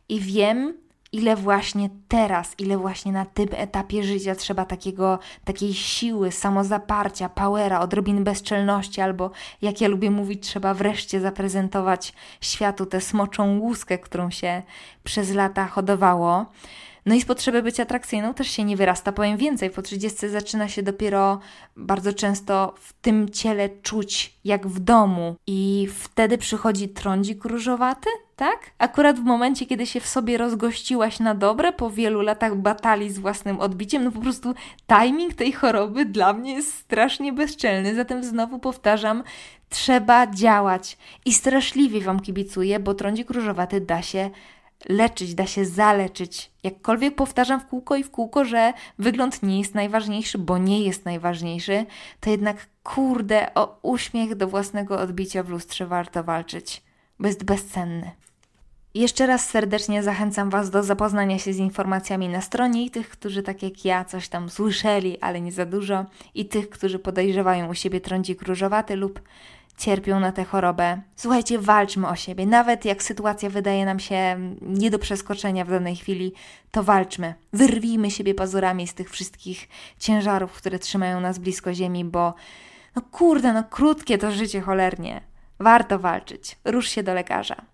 i 0.09 0.21
wiem, 0.21 0.75
ile 1.13 1.37
właśnie 1.37 1.91
teraz, 2.09 2.55
ile 2.59 2.79
właśnie 2.79 3.13
na 3.13 3.27
tym 3.27 3.49
etapie 3.53 4.03
życia 4.03 4.35
trzeba 4.35 4.65
takiego, 4.65 5.19
takiej 5.45 5.75
siły, 5.75 6.33
samozaparcia, 6.33 7.29
powera, 7.29 7.81
odrobin 7.81 8.25
bezczelności, 8.25 9.01
albo 9.01 9.31
jak 9.63 9.81
ja 9.81 9.89
lubię 9.89 10.11
mówić, 10.11 10.43
trzeba 10.43 10.75
wreszcie 10.75 11.21
zaprezentować 11.21 12.13
światu 12.41 12.87
tę 12.87 13.01
smoczą 13.01 13.59
łuskę, 13.59 13.99
którą 13.99 14.31
się 14.31 14.63
przez 15.05 15.35
lata 15.35 15.67
hodowało. 15.67 16.47
No 17.07 17.15
i 17.15 17.21
z 17.21 17.25
potrzeby 17.25 17.63
być 17.63 17.81
atrakcyjną 17.81 18.35
też 18.35 18.49
się 18.49 18.65
nie 18.65 18.77
wyrasta. 18.77 19.13
Powiem 19.13 19.37
więcej, 19.37 19.71
po 19.71 19.83
30 19.83 20.29
zaczyna 20.29 20.69
się 20.69 20.83
dopiero 20.83 21.41
bardzo 21.77 22.13
często 22.13 22.75
w 22.81 22.93
tym 22.93 23.29
ciele 23.29 23.69
czuć 23.69 24.39
jak 24.45 24.67
w 24.67 24.81
domu. 24.81 25.37
I 25.47 25.89
wtedy 25.95 26.39
przychodzi 26.39 26.89
trądzik 26.89 27.45
różowaty, 27.45 28.11
tak? 28.39 28.71
Akurat 28.79 29.21
w 29.21 29.25
momencie, 29.25 29.67
kiedy 29.67 29.87
się 29.87 30.01
w 30.01 30.07
sobie 30.07 30.39
rozgościłaś 30.39 31.21
na 31.21 31.35
dobre, 31.35 31.73
po 31.73 31.91
wielu 31.91 32.21
latach 32.21 32.57
batalii 32.57 33.11
z 33.11 33.19
własnym 33.19 33.61
odbiciem, 33.61 34.05
no 34.05 34.11
po 34.11 34.21
prostu 34.21 34.55
timing 34.87 35.35
tej 35.35 35.53
choroby 35.53 36.05
dla 36.05 36.33
mnie 36.33 36.55
jest 36.55 36.75
strasznie 36.75 37.33
bezczelny. 37.33 37.95
Zatem 37.95 38.25
znowu 38.25 38.59
powtarzam, 38.59 39.23
trzeba 39.69 40.27
działać. 40.27 40.99
I 41.25 41.33
straszliwie 41.33 42.01
Wam 42.01 42.21
kibicuję, 42.21 42.81
bo 42.81 42.95
trądzik 42.95 43.31
różowaty 43.31 43.81
da 43.81 44.03
się 44.03 44.31
leczyć, 44.89 45.35
da 45.35 45.47
się 45.47 45.65
zaleczyć. 45.65 46.51
Jakkolwiek 46.63 47.15
powtarzam 47.15 47.61
w 47.61 47.67
kółko 47.67 47.97
i 47.97 48.05
w 48.05 48.11
kółko, 48.11 48.45
że 48.45 48.73
wygląd 48.99 49.43
nie 49.43 49.59
jest 49.59 49.75
najważniejszy, 49.75 50.39
bo 50.39 50.59
nie 50.59 50.83
jest 50.83 51.05
najważniejszy, 51.05 51.87
to 52.21 52.31
jednak 52.31 52.67
kurde, 52.83 53.55
o 53.55 53.79
uśmiech 53.83 54.35
do 54.35 54.49
własnego 54.49 54.99
odbicia 54.99 55.43
w 55.43 55.49
lustrze 55.49 55.87
warto 55.87 56.25
walczyć, 56.25 56.83
bo 57.19 57.27
jest 57.27 57.45
bezcenny. 57.45 58.11
Jeszcze 58.99 59.27
raz 59.27 59.49
serdecznie 59.51 60.03
zachęcam 60.03 60.51
Was 60.51 60.71
do 60.71 60.83
zapoznania 60.83 61.39
się 61.39 61.53
z 61.53 61.59
informacjami 61.59 62.29
na 62.29 62.41
stronie 62.41 62.85
i 62.85 62.91
tych, 62.91 63.09
którzy 63.11 63.43
tak 63.43 63.63
jak 63.63 63.85
ja 63.85 64.05
coś 64.05 64.29
tam 64.29 64.51
słyszeli, 64.51 65.21
ale 65.21 65.41
nie 65.41 65.53
za 65.53 65.67
dużo, 65.67 66.05
i 66.35 66.47
tych, 66.47 66.71
którzy 66.71 66.99
podejrzewają 66.99 67.69
u 67.69 67.75
siebie 67.75 68.01
trądzik 68.01 68.43
różowaty 68.43 68.97
lub 68.97 69.21
cierpią 69.77 70.21
na 70.21 70.33
tę 70.33 70.45
chorobę. 70.45 71.01
Słuchajcie, 71.17 71.59
walczmy 71.59 72.09
o 72.09 72.17
siebie. 72.17 72.47
Nawet 72.47 72.85
jak 72.85 73.03
sytuacja 73.03 73.51
wydaje 73.51 73.85
nam 73.85 74.01
się 74.01 74.39
nie 74.63 74.91
do 74.91 74.99
przeskoczenia 74.99 75.65
w 75.65 75.71
danej 75.71 75.97
chwili, 75.97 76.33
to 76.71 76.83
walczmy. 76.83 77.35
Wyrwijmy 77.53 78.11
siebie 78.11 78.35
pazurami 78.35 78.87
z 78.87 78.95
tych 78.95 79.11
wszystkich 79.11 79.69
ciężarów, 79.99 80.53
które 80.53 80.79
trzymają 80.79 81.21
nas 81.21 81.39
blisko 81.39 81.75
ziemi, 81.75 82.05
bo 82.05 82.35
no 82.97 83.03
kurde, 83.11 83.53
no 83.53 83.65
krótkie 83.65 84.19
to 84.19 84.31
życie 84.31 84.61
cholernie. 84.61 85.21
Warto 85.59 85.99
walczyć. 85.99 86.57
Rusz 86.65 86.89
się 86.89 87.03
do 87.03 87.15
lekarza. 87.15 87.67